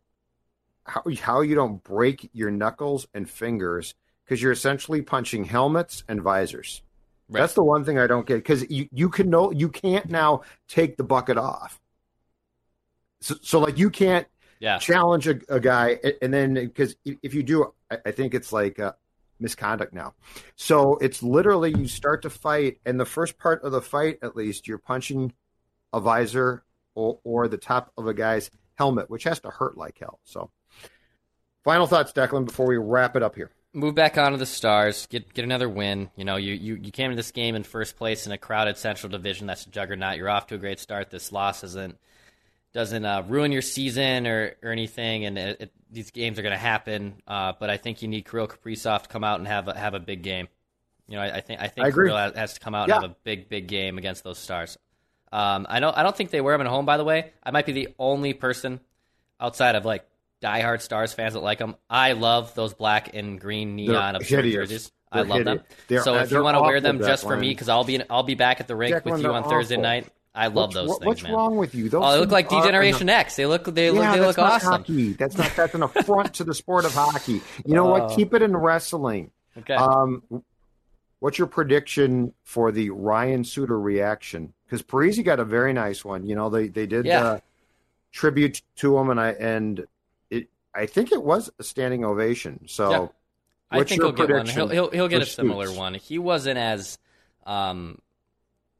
how 0.85 1.03
how 1.21 1.41
you 1.41 1.55
don't 1.55 1.83
break 1.83 2.29
your 2.33 2.51
knuckles 2.51 3.07
and 3.13 3.29
fingers 3.29 3.95
because 4.25 4.41
you're 4.41 4.51
essentially 4.51 5.01
punching 5.01 5.45
helmets 5.45 6.03
and 6.07 6.21
visors. 6.21 6.81
Right. 7.29 7.41
That's 7.41 7.53
the 7.53 7.63
one 7.63 7.85
thing 7.85 7.99
I 7.99 8.07
don't 8.07 8.25
get 8.25 8.37
because 8.37 8.69
you, 8.69 8.89
you 8.91 9.09
can 9.09 9.29
know 9.29 9.51
you 9.51 9.69
can't 9.69 10.09
now 10.09 10.41
take 10.67 10.97
the 10.97 11.03
bucket 11.03 11.37
off. 11.37 11.79
So, 13.21 13.35
so 13.41 13.59
like 13.59 13.77
you 13.77 13.89
can't 13.89 14.27
yeah. 14.59 14.79
challenge 14.79 15.27
a, 15.27 15.39
a 15.47 15.59
guy 15.59 15.99
and 16.21 16.33
then 16.33 16.55
because 16.55 16.95
if 17.05 17.33
you 17.33 17.43
do, 17.43 17.71
I, 17.91 17.97
I 18.07 18.11
think 18.11 18.33
it's 18.33 18.51
like 18.51 18.79
uh, 18.79 18.93
misconduct 19.39 19.93
now. 19.93 20.13
So 20.55 20.97
it's 20.97 21.23
literally 21.23 21.73
you 21.77 21.87
start 21.87 22.21
to 22.23 22.29
fight, 22.29 22.79
and 22.85 22.99
the 22.99 23.05
first 23.05 23.37
part 23.37 23.63
of 23.63 23.71
the 23.71 23.81
fight, 23.81 24.19
at 24.21 24.35
least, 24.35 24.67
you're 24.67 24.77
punching 24.77 25.33
a 25.93 25.99
visor 25.99 26.63
or, 26.95 27.19
or 27.23 27.47
the 27.47 27.57
top 27.57 27.91
of 27.97 28.07
a 28.07 28.13
guy's 28.13 28.51
helmet, 28.75 29.09
which 29.09 29.23
has 29.23 29.39
to 29.41 29.49
hurt 29.49 29.77
like 29.77 29.97
hell. 29.99 30.19
So, 30.23 30.51
final 31.63 31.87
thoughts, 31.87 32.11
Declan, 32.11 32.45
before 32.45 32.67
we 32.67 32.77
wrap 32.77 33.15
it 33.15 33.23
up 33.23 33.35
here. 33.35 33.51
Move 33.71 33.93
back 33.93 34.17
onto 34.17 34.37
the 34.37 34.47
Stars, 34.47 35.05
get 35.05 35.31
get 35.33 35.45
another 35.45 35.69
win. 35.69 36.09
You 36.15 36.25
know, 36.25 36.37
you, 36.37 36.53
you, 36.53 36.75
you 36.75 36.91
came 36.91 37.11
to 37.11 37.15
this 37.15 37.31
game 37.31 37.55
in 37.55 37.63
first 37.63 37.97
place 37.97 38.25
in 38.25 38.31
a 38.31 38.37
crowded 38.37 38.77
Central 38.77 39.11
Division. 39.11 39.45
That's 39.45 39.65
a 39.65 39.69
juggernaut. 39.69 40.17
You're 40.17 40.29
off 40.29 40.47
to 40.47 40.55
a 40.55 40.57
great 40.57 40.79
start. 40.79 41.11
This 41.11 41.31
loss 41.31 41.63
isn't 41.63 41.97
doesn't 42.73 43.05
uh, 43.05 43.23
ruin 43.27 43.51
your 43.51 43.61
season 43.61 44.25
or, 44.25 44.55
or 44.63 44.71
anything, 44.71 45.25
and 45.25 45.37
it, 45.37 45.61
it, 45.61 45.71
these 45.91 46.11
games 46.11 46.39
are 46.39 46.41
going 46.41 46.53
to 46.53 46.57
happen. 46.57 47.21
Uh, 47.27 47.53
but 47.59 47.69
I 47.69 47.77
think 47.77 48.01
you 48.01 48.07
need 48.07 48.27
Kirill 48.27 48.47
Kaprizov 48.47 49.03
to 49.03 49.09
come 49.09 49.23
out 49.23 49.39
and 49.39 49.47
have 49.47 49.67
a, 49.67 49.77
have 49.77 49.93
a 49.93 49.99
big 49.99 50.23
game. 50.23 50.47
You 51.07 51.17
know, 51.17 51.21
I, 51.21 51.37
I 51.37 51.41
think 51.41 51.61
I 51.61 51.67
think 51.67 51.87
I 51.87 51.91
Kirill 51.91 52.17
has 52.17 52.55
to 52.55 52.59
come 52.59 52.73
out 52.73 52.87
yeah. 52.87 52.95
and 52.95 53.03
have 53.03 53.11
a 53.11 53.15
big 53.23 53.49
big 53.49 53.67
game 53.67 53.97
against 53.99 54.23
those 54.23 54.39
Stars. 54.39 54.77
Um, 55.31 55.67
I 55.69 55.79
don't 55.79 55.95
I 55.95 56.01
don't 56.01 56.15
think 56.15 56.31
they 56.31 56.41
wear 56.41 56.57
them 56.57 56.65
at 56.65 56.71
home. 56.71 56.85
By 56.85 56.97
the 56.97 57.03
way, 57.03 57.33
I 57.43 57.51
might 57.51 57.67
be 57.67 57.71
the 57.71 57.89
only 57.99 58.33
person 58.33 58.79
outside 59.39 59.75
of 59.75 59.85
like 59.85 60.07
diehard 60.41 60.81
Stars 60.81 61.13
fans 61.13 61.33
that 61.33 61.41
like 61.41 61.59
them. 61.59 61.75
I 61.89 62.13
love 62.13 62.55
those 62.55 62.73
black 62.73 63.13
and 63.13 63.39
green 63.39 63.75
neon 63.75 64.15
absurd 64.15 64.45
jerseys. 64.45 64.91
I 65.11 65.21
love 65.21 65.43
them. 65.43 65.61
They're, 65.87 66.03
so 66.03 66.15
if 66.15 66.31
you 66.31 66.43
want 66.43 66.55
to 66.55 66.61
wear 66.61 66.81
them 66.81 66.99
just 66.99 67.23
for 67.23 67.35
me, 67.35 67.49
because 67.49 67.69
I'll 67.69 67.83
be 67.83 68.01
I'll 68.09 68.23
be 68.23 68.35
back 68.35 68.59
at 68.59 68.67
the 68.67 68.75
rink 68.75 69.03
with 69.05 69.21
you 69.21 69.31
on 69.31 69.43
Thursday 69.43 69.75
awful. 69.75 69.83
night. 69.83 70.07
I 70.35 70.47
love 70.47 70.55
what's, 70.55 70.75
those 70.75 70.89
what, 70.89 70.99
things. 70.99 71.07
What's 71.07 71.23
man. 71.23 71.33
wrong 71.33 71.57
with 71.57 71.73
you? 71.73 71.89
Those 71.89 72.03
oh, 72.05 72.13
they 72.13 72.19
look 72.19 72.31
like 72.31 72.49
D-Generation 72.49 73.09
X. 73.09 73.35
They 73.35 73.47
look 73.47 73.65
they 73.65 73.89
look 73.89 74.11
they 74.11 74.19
look 74.19 74.37
awesome. 74.37 74.71
Hockey. 74.71 75.13
That's 75.13 75.37
not 75.37 75.51
that's 75.55 75.73
an 75.73 75.83
affront 75.83 76.35
to 76.35 76.43
the 76.43 76.53
sport 76.53 76.85
of 76.85 76.93
hockey. 76.93 77.41
You 77.65 77.75
know 77.75 77.85
what? 77.85 77.99
Oh. 78.09 78.15
Keep 78.15 78.33
it 78.33 78.41
in 78.41 78.55
wrestling. 78.55 79.31
Okay. 79.57 79.73
Um, 79.73 80.23
what's 81.19 81.37
your 81.37 81.47
prediction 81.47 82.33
for 82.43 82.71
the 82.71 82.91
Ryan 82.91 83.43
Suter 83.43 83.77
reaction? 83.77 84.53
Because 84.65 84.81
Parise 84.81 85.21
got 85.23 85.39
a 85.39 85.45
very 85.45 85.73
nice 85.73 86.05
one. 86.05 86.25
You 86.25 86.35
know, 86.35 86.49
they 86.49 86.69
they 86.69 86.85
did 86.85 87.05
yeah. 87.05 87.23
uh, 87.23 87.39
tribute 88.11 88.61
to 88.77 88.97
him, 88.97 89.09
and 89.09 89.19
I 89.19 89.31
and 89.31 89.85
I 90.79 90.85
think 90.85 91.11
it 91.11 91.23
was 91.23 91.49
a 91.59 91.63
standing 91.63 92.03
ovation. 92.03 92.67
So. 92.67 92.91
Yeah. 92.91 93.07
I 93.71 93.83
think 93.83 94.01
he'll 94.01 94.11
get 94.11 94.31
one. 94.31 94.47
He'll, 94.47 94.67
he'll, 94.67 94.89
he'll 94.89 95.07
get 95.07 95.21
a 95.21 95.27
similar 95.27 95.71
one. 95.71 95.93
He 95.93 96.17
wasn't 96.17 96.57
as 96.57 96.97
um, 97.45 97.99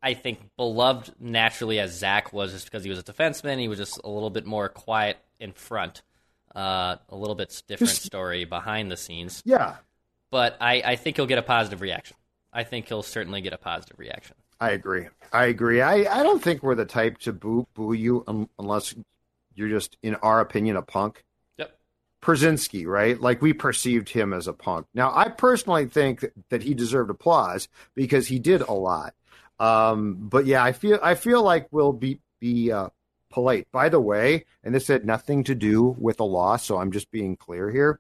I 0.01 0.13
think, 0.13 0.39
beloved 0.55 1.13
naturally 1.19 1.79
as 1.79 1.97
Zach 1.97 2.31
was 2.31 2.53
just 2.53 2.65
because 2.65 2.83
he 2.83 2.89
was 2.89 2.99
a 2.99 3.03
defenseman. 3.03 3.59
He 3.59 3.67
was 3.67 3.77
just 3.77 3.99
a 4.03 4.09
little 4.09 4.29
bit 4.29 4.45
more 4.45 4.69
quiet 4.69 5.17
in 5.39 5.51
front, 5.51 6.03
uh, 6.55 6.95
a 7.09 7.15
little 7.15 7.35
bit 7.35 7.61
different 7.67 7.91
story 7.91 8.45
behind 8.45 8.91
the 8.91 8.97
scenes. 8.97 9.41
Yeah. 9.45 9.75
But 10.31 10.57
I, 10.61 10.81
I 10.85 10.95
think 10.95 11.17
he'll 11.17 11.25
get 11.25 11.37
a 11.37 11.43
positive 11.43 11.81
reaction. 11.81 12.15
I 12.53 12.63
think 12.63 12.87
he'll 12.87 13.03
certainly 13.03 13.41
get 13.41 13.53
a 13.53 13.57
positive 13.57 13.99
reaction. 13.99 14.35
I 14.59 14.71
agree. 14.71 15.07
I 15.33 15.45
agree. 15.45 15.81
I, 15.81 16.19
I 16.19 16.23
don't 16.23 16.41
think 16.41 16.63
we're 16.63 16.75
the 16.75 16.85
type 16.85 17.17
to 17.19 17.33
boo 17.33 17.67
boo 17.73 17.93
you 17.93 18.23
um, 18.27 18.49
unless 18.57 18.95
you're 19.55 19.69
just, 19.69 19.97
in 20.01 20.15
our 20.15 20.39
opinion, 20.39 20.77
a 20.77 20.81
punk. 20.81 21.23
Yep. 22.21 22.27
Pierzynski, 22.27 22.85
right? 22.85 23.19
Like 23.19 23.41
we 23.41 23.53
perceived 23.53 24.09
him 24.09 24.33
as 24.33 24.47
a 24.47 24.53
punk. 24.53 24.87
Now, 24.93 25.11
I 25.15 25.29
personally 25.29 25.85
think 25.85 26.21
that, 26.21 26.33
that 26.49 26.63
he 26.63 26.73
deserved 26.73 27.09
applause 27.09 27.67
because 27.95 28.27
he 28.27 28.39
did 28.39 28.61
a 28.61 28.73
lot. 28.73 29.13
Um, 29.59 30.15
but 30.19 30.45
yeah, 30.45 30.63
I 30.63 30.71
feel 30.71 30.99
I 31.01 31.15
feel 31.15 31.43
like 31.43 31.67
we'll 31.71 31.93
be 31.93 32.19
be 32.39 32.71
uh, 32.71 32.89
polite. 33.29 33.67
By 33.71 33.89
the 33.89 33.99
way, 33.99 34.45
and 34.63 34.73
this 34.73 34.87
had 34.87 35.05
nothing 35.05 35.43
to 35.45 35.55
do 35.55 35.95
with 35.99 36.17
the 36.17 36.25
loss, 36.25 36.65
so 36.65 36.77
I'm 36.77 36.91
just 36.91 37.11
being 37.11 37.35
clear 37.35 37.69
here. 37.69 37.99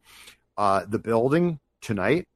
Uh, 0.57 0.85
the 0.87 0.99
building 0.99 1.59
tonight, 1.81 2.27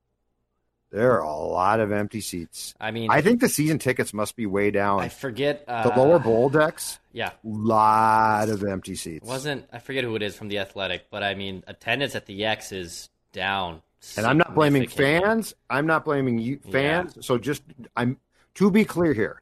there 0.94 1.14
are 1.14 1.22
a 1.22 1.36
lot 1.36 1.80
of 1.80 1.92
empty 1.92 2.22
seats. 2.22 2.76
I 2.80 2.92
mean, 2.92 3.10
I 3.10 3.22
think 3.22 3.42
the 3.42 3.50
season 3.50 3.80
tickets 3.80 4.14
must 4.14 4.36
be 4.36 4.46
way 4.46 4.70
down. 4.70 5.00
I 5.02 5.10
forget 5.10 5.66
uh, 5.68 5.90
the 5.90 6.00
lower 6.00 6.20
bowl 6.20 6.50
decks. 6.50 7.00
Yeah, 7.12 7.32
lot 7.44 8.48
of 8.50 8.64
empty 8.64 8.94
seats. 8.94 9.28
Wasn't 9.28 9.66
I 9.74 9.80
forget 9.80 10.04
who 10.04 10.16
it 10.16 10.22
is 10.22 10.36
from 10.36 10.50
the 10.50 10.60
Athletic, 10.60 11.08
but 11.10 11.24
I 11.24 11.34
mean 11.34 11.64
attendance 11.66 12.14
at 12.14 12.28
the 12.28 12.46
X 12.46 12.72
is 12.72 13.10
down. 13.32 13.82
And 14.18 14.28
I'm 14.28 14.38
not 14.38 14.54
blaming 14.54 14.88
fans. 14.88 15.56
I'm 15.68 15.88
not 15.88 16.06
blaming 16.06 16.38
you 16.38 16.60
fans. 16.72 17.14
Yeah. 17.16 17.22
So 17.24 17.38
just 17.40 17.64
I'm 17.96 18.18
to 18.56 18.70
be 18.70 18.86
clear 18.86 19.14
here, 19.14 19.42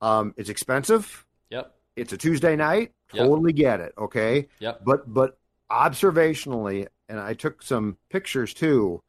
um, 0.00 0.32
it's 0.36 0.48
expensive. 0.48 1.26
Yep. 1.50 1.74
It's 1.96 2.12
a 2.12 2.16
Tuesday 2.16 2.54
night. 2.54 2.92
Totally 3.12 3.52
yep. 3.52 3.56
get 3.56 3.80
it. 3.80 3.94
Okay. 3.98 4.46
Yep. 4.60 4.82
But 4.84 5.12
but 5.12 5.38
observationally, 5.72 6.86
and 7.08 7.18
I 7.18 7.34
took 7.34 7.62
some 7.62 7.96
pictures 8.10 8.54
too. 8.54 9.02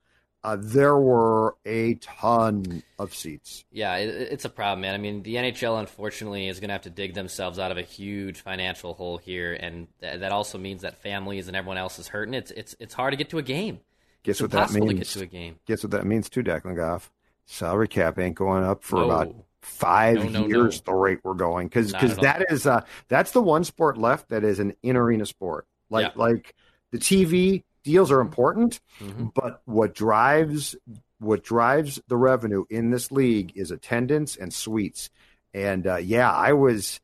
Uh, 0.45 0.58
there 0.60 0.95
were 0.95 1.55
a 1.65 1.95
ton 1.95 2.84
of 2.99 3.15
seats. 3.15 3.65
Yeah, 3.71 3.95
it, 3.95 4.10
it's 4.10 4.45
a 4.45 4.49
problem, 4.49 4.81
man. 4.81 4.93
I 4.93 4.99
mean, 4.99 5.23
the 5.23 5.38
NHL 5.38 5.79
unfortunately 5.79 6.47
is 6.47 6.60
going 6.60 6.67
to 6.67 6.73
have 6.73 6.84
to 6.84 6.91
dig 6.91 7.15
themselves 7.15 7.58
out 7.58 7.71
of 7.71 7.79
a 7.79 7.81
huge 7.81 8.41
financial 8.41 8.93
hole 8.93 9.17
here, 9.17 9.55
and 9.55 9.88
th- 10.01 10.19
that 10.19 10.31
also 10.31 10.60
means 10.60 10.84
that 10.84 11.01
families 11.01 11.47
and 11.47 11.58
everyone 11.58 11.79
else 11.79 11.97
is 11.97 12.08
hurting. 12.08 12.36
It's 12.36 12.51
it's 12.51 12.75
it's 12.79 12.93
hard 12.93 13.13
to 13.13 13.17
get 13.17 13.31
to 13.31 13.39
a 13.39 13.41
game. 13.41 13.79
Guess 14.21 14.36
it's 14.36 14.41
what 14.41 14.51
that 14.51 14.71
means? 14.71 14.88
To 14.89 14.93
get 14.93 15.08
to 15.08 15.21
a 15.23 15.25
game. 15.25 15.55
Guess 15.65 15.84
what 15.84 15.91
that 15.93 16.05
means 16.05 16.29
too, 16.29 16.43
Declan 16.43 16.75
Goff 16.75 17.12
salary 17.47 17.88
cap 17.88 18.19
ain't 18.19 18.36
going 18.36 18.63
up 18.63 18.84
for 18.84 18.97
no. 18.97 19.05
about 19.05 19.36
five 19.63 20.17
no, 20.17 20.41
no, 20.41 20.47
years 20.47 20.81
the 20.81 20.93
rate 20.93 21.19
we're 21.23 21.34
going 21.34 21.67
because 21.67 21.91
because 21.91 22.15
that 22.17 22.51
is 22.51 22.67
uh 22.67 22.81
that's 23.08 23.31
the 23.31 23.41
one 23.41 23.63
sport 23.63 23.97
left 23.97 24.29
that 24.29 24.43
is 24.43 24.60
an 24.60 24.75
in 24.84 24.95
arena 24.95 25.25
sport 25.25 25.65
like 25.89 26.05
yeah. 26.05 26.21
like 26.21 26.53
the 26.91 26.99
TV 26.99 27.63
deals 27.86 28.12
are 28.12 28.19
important 28.19 28.82
mm-hmm. 29.00 29.28
but 29.34 29.62
what 29.65 29.95
drives 29.95 30.76
what 31.19 31.43
drives 31.43 32.02
the 32.08 32.17
revenue 32.17 32.65
in 32.69 32.91
this 32.91 33.12
league 33.12 33.54
is 33.56 33.71
attendance 33.71 34.36
and 34.36 34.54
suites. 34.54 35.10
And 35.54 35.88
uh, 35.88 35.95
yeah 35.98 36.32
I 36.32 36.54
was 36.54 37.00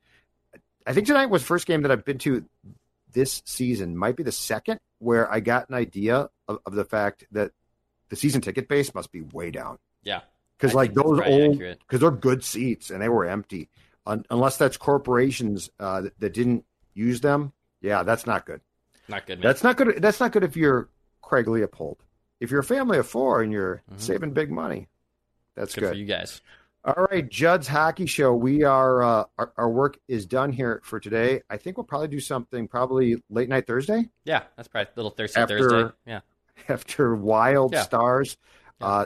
I 0.85 0.93
think 0.93 1.07
tonight 1.07 1.27
was 1.27 1.43
first 1.43 1.67
game 1.67 1.83
that 1.83 1.91
I've 1.91 2.05
been 2.05 2.17
to 2.19 2.45
this 3.13 3.41
season. 3.45 3.95
Might 3.97 4.15
be 4.15 4.23
the 4.23 4.31
second 4.31 4.79
where 4.99 5.31
I 5.31 5.39
got 5.39 5.69
an 5.69 5.75
idea 5.75 6.29
of, 6.47 6.59
of 6.65 6.73
the 6.73 6.85
fact 6.85 7.25
that 7.31 7.51
the 8.09 8.15
season 8.15 8.41
ticket 8.41 8.67
base 8.67 8.93
must 8.93 9.11
be 9.11 9.21
way 9.21 9.51
down. 9.51 9.77
Yeah. 10.03 10.21
Because 10.57 10.73
like 10.75 10.93
those 10.93 11.19
old 11.21 11.59
because 11.59 11.99
they're 11.99 12.11
good 12.11 12.43
seats 12.43 12.89
and 12.89 13.01
they 13.01 13.09
were 13.09 13.25
empty. 13.25 13.69
Un- 14.05 14.25
unless 14.29 14.57
that's 14.57 14.77
corporations 14.77 15.69
uh, 15.79 16.01
that, 16.01 16.19
that, 16.19 16.33
didn't 16.33 16.65
use 16.95 17.21
them 17.21 17.53
yeah 17.81 18.03
that's 18.03 18.25
not 18.25 18.45
good 18.45 18.61
not 19.07 19.25
good 19.25 19.39
man. 19.39 19.47
that's 19.47 19.63
not 19.63 19.77
good 19.77 20.01
that's 20.01 20.19
not 20.19 20.31
good 20.31 20.43
if 20.43 20.55
you're 20.55 20.89
craig 21.21 21.45
leipold 21.45 21.97
if 22.39 22.51
you're 22.51 22.61
a 22.61 22.63
family 22.63 22.97
of 22.97 23.07
four 23.07 23.41
and 23.41 23.51
you're 23.51 23.81
mm-hmm. 23.89 23.99
saving 23.99 24.31
big 24.31 24.51
money 24.51 24.87
that's 25.55 25.75
good, 25.75 25.81
good, 25.81 25.89
for 25.91 25.95
you 25.95 26.05
guys 26.05 26.41
all 26.83 27.07
right 27.11 27.29
judd's 27.29 27.67
hockey 27.67 28.05
show 28.05 28.33
we 28.33 28.63
are 28.63 29.03
uh, 29.03 29.23
our, 29.37 29.51
our, 29.57 29.69
work 29.69 29.99
is 30.07 30.25
done 30.25 30.51
here 30.51 30.81
for 30.83 30.99
today 30.99 31.41
i 31.49 31.57
think 31.57 31.77
we'll 31.77 31.83
probably 31.83 32.07
do 32.07 32.19
something 32.19 32.67
probably 32.67 33.21
late 33.29 33.49
night 33.49 33.67
thursday 33.67 34.09
yeah 34.25 34.43
that's 34.55 34.67
probably 34.67 34.89
a 34.91 34.95
little 34.95 35.11
thursday 35.11 35.41
after, 35.41 35.59
thursday 35.59 35.95
yeah 36.07 36.19
after 36.69 37.15
wild 37.15 37.73
yeah. 37.73 37.83
stars 37.83 38.37
yeah. 38.79 38.87
Uh, 38.87 39.05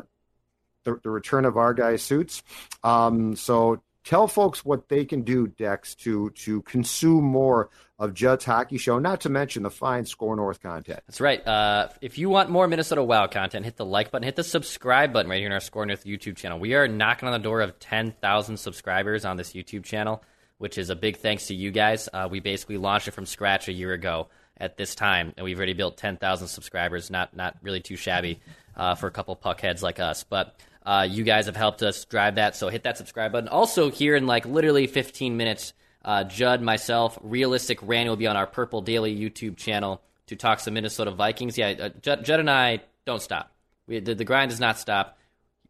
the, 0.86 0.99
the 1.03 1.10
return 1.10 1.43
of 1.43 1.58
our 1.58 1.73
guy 1.73 1.97
suits. 1.97 2.41
Um, 2.84 3.36
so 3.36 3.81
tell 4.05 4.27
folks 4.27 4.63
what 4.63 4.87
they 4.87 5.03
can 5.03 5.23
do, 5.23 5.47
Dex, 5.47 5.95
to 5.95 6.29
to 6.29 6.61
consume 6.61 7.25
more 7.25 7.69
of 7.97 8.13
Judd's 8.13 8.45
Hockey 8.45 8.77
Show, 8.77 8.99
not 8.99 9.21
to 9.21 9.29
mention 9.29 9.63
the 9.63 9.69
fine 9.69 10.05
Score 10.05 10.35
North 10.35 10.61
content. 10.61 11.01
That's 11.07 11.19
right. 11.19 11.45
Uh, 11.45 11.89
if 12.01 12.17
you 12.17 12.29
want 12.29 12.49
more 12.49 12.67
Minnesota 12.67 13.03
Wild 13.03 13.31
content, 13.31 13.65
hit 13.65 13.77
the 13.77 13.85
like 13.85 14.11
button, 14.11 14.25
hit 14.25 14.35
the 14.35 14.43
subscribe 14.43 15.11
button 15.11 15.29
right 15.29 15.39
here 15.39 15.47
in 15.47 15.53
our 15.53 15.59
Score 15.59 15.85
North 15.85 16.05
YouTube 16.05 16.37
channel. 16.37 16.59
We 16.59 16.75
are 16.75 16.87
knocking 16.87 17.27
on 17.27 17.33
the 17.33 17.43
door 17.43 17.61
of 17.61 17.79
10,000 17.79 18.57
subscribers 18.57 19.25
on 19.25 19.37
this 19.37 19.53
YouTube 19.53 19.83
channel, 19.83 20.23
which 20.57 20.77
is 20.77 20.89
a 20.89 20.95
big 20.95 21.17
thanks 21.17 21.47
to 21.47 21.55
you 21.55 21.71
guys. 21.71 22.07
Uh, 22.11 22.27
we 22.29 22.39
basically 22.39 22.77
launched 22.77 23.07
it 23.07 23.11
from 23.11 23.25
scratch 23.25 23.67
a 23.67 23.73
year 23.73 23.93
ago 23.93 24.27
at 24.57 24.77
this 24.77 24.93
time, 24.95 25.33
and 25.37 25.43
we've 25.43 25.57
already 25.57 25.73
built 25.73 25.97
10,000 25.97 26.47
subscribers. 26.47 27.09
Not 27.09 27.35
not 27.35 27.57
really 27.61 27.81
too 27.81 27.95
shabby 27.95 28.41
uh, 28.75 28.95
for 28.95 29.07
a 29.07 29.11
couple 29.11 29.35
puckheads 29.37 29.81
like 29.81 29.99
us, 29.99 30.23
but 30.23 30.59
uh, 30.85 31.07
you 31.09 31.23
guys 31.23 31.47
have 31.47 31.55
helped 31.55 31.81
us 31.83 32.05
drive 32.05 32.35
that, 32.35 32.55
so 32.55 32.69
hit 32.69 32.83
that 32.83 32.97
subscribe 32.97 33.31
button. 33.31 33.49
Also, 33.49 33.89
here 33.89 34.15
in 34.15 34.27
like 34.27 34.45
literally 34.45 34.87
15 34.87 35.35
minutes, 35.37 35.73
uh, 36.03 36.23
Judd, 36.23 36.61
myself, 36.61 37.17
Realistic 37.21 37.79
Randy 37.81 38.09
will 38.09 38.15
be 38.17 38.27
on 38.27 38.37
our 38.37 38.45
Purple 38.47 38.81
Daily 38.81 39.15
YouTube 39.17 39.57
channel 39.57 40.01
to 40.27 40.35
talk 40.35 40.59
some 40.59 40.75
Minnesota 40.75 41.11
Vikings. 41.11 41.57
Yeah, 41.57 41.69
uh, 41.79 41.89
Judd, 42.01 42.23
Judd, 42.25 42.39
and 42.39 42.49
I 42.49 42.81
don't 43.05 43.21
stop. 43.21 43.51
We, 43.87 43.99
the, 43.99 44.15
the, 44.15 44.25
grind 44.25 44.51
does 44.51 44.59
not 44.59 44.77
stop. 44.77 45.17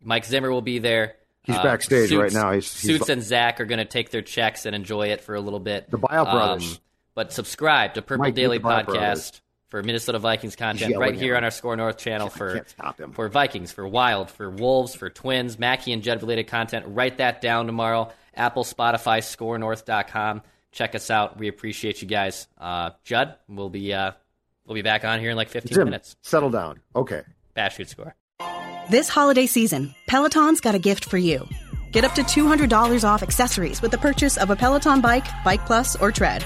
Mike 0.01 0.25
Zimmer 0.25 0.51
will 0.51 0.61
be 0.61 0.79
there. 0.79 1.15
He's 1.43 1.57
backstage 1.57 2.11
right 2.11 2.31
now. 2.31 2.51
He's- 2.51 2.81
he's- 2.81 2.97
Suits 2.97 3.09
and 3.09 3.21
Zach 3.21 3.59
are 3.61 3.65
going 3.65 3.79
to 3.79 3.85
take 3.85 4.09
their 4.09 4.21
checks 4.21 4.65
and 4.65 4.75
enjoy 4.75 5.09
it 5.09 5.21
for 5.21 5.35
a 5.35 5.41
little 5.41 5.59
bit. 5.59 5.89
The 5.91 5.97
Buyout 5.99 6.31
Brothers. 6.31 6.79
but 7.13 7.31
subscribe 7.31 7.93
to 7.93 8.01
Purple 8.01 8.23
Mike, 8.25 8.35
Daily 8.35 8.57
get 8.57 8.63
the 8.63 8.69
Buyout 8.69 8.85
Podcast. 8.85 9.41
For 9.69 9.81
Minnesota 9.83 10.19
Vikings 10.19 10.55
content 10.55 10.91
yelling 10.91 11.09
right 11.11 11.19
here 11.19 11.33
me. 11.33 11.37
on 11.37 11.43
our 11.43 11.51
Score 11.51 11.75
North 11.75 11.97
channel 11.97 12.29
for 12.29 12.53
can't 12.55 12.69
stop 12.69 12.99
him. 12.99 13.11
for 13.11 13.27
Vikings, 13.29 13.71
for 13.71 13.87
Wild, 13.87 14.29
for 14.29 14.49
Wolves, 14.49 14.95
for 14.95 15.09
Twins, 15.09 15.57
Mackie 15.57 15.91
and 15.91 16.03
Judd 16.03 16.21
related 16.21 16.47
content. 16.47 16.85
Write 16.87 17.17
that 17.17 17.41
down 17.41 17.65
tomorrow. 17.65 18.11
Apple, 18.35 18.63
Spotify, 18.63 19.19
ScoreNorth.com. 19.19 20.41
Check 20.71 20.93
us 20.95 21.09
out. 21.09 21.37
We 21.37 21.47
appreciate 21.47 22.01
you 22.01 22.07
guys. 22.07 22.47
Uh, 22.57 22.91
Judd, 23.03 23.35
we'll 23.47 23.69
be 23.69 23.93
uh, 23.93 24.11
we'll 24.65 24.75
be 24.75 24.81
back 24.81 25.05
on 25.05 25.19
here 25.19 25.29
in 25.31 25.37
like 25.37 25.49
15 25.49 25.73
Jim, 25.73 25.85
minutes. 25.85 26.15
settle 26.21 26.49
down. 26.49 26.79
Okay. 26.95 27.21
Bash 27.53 27.77
shoot 27.77 27.89
score. 27.89 28.13
This 28.89 29.07
holiday 29.09 29.45
season, 29.47 29.95
Peloton's 30.07 30.59
got 30.61 30.75
a 30.75 30.79
gift 30.79 31.05
for 31.05 31.17
you. 31.17 31.47
Get 31.91 32.03
up 32.03 32.13
to 32.15 32.23
$200 32.23 33.03
off 33.07 33.23
accessories 33.23 33.81
with 33.81 33.91
the 33.91 33.97
purchase 33.97 34.37
of 34.37 34.49
a 34.49 34.55
Peloton 34.55 34.99
bike, 34.99 35.25
Bike 35.45 35.65
Plus, 35.65 35.95
or 35.95 36.11
Tread. 36.11 36.45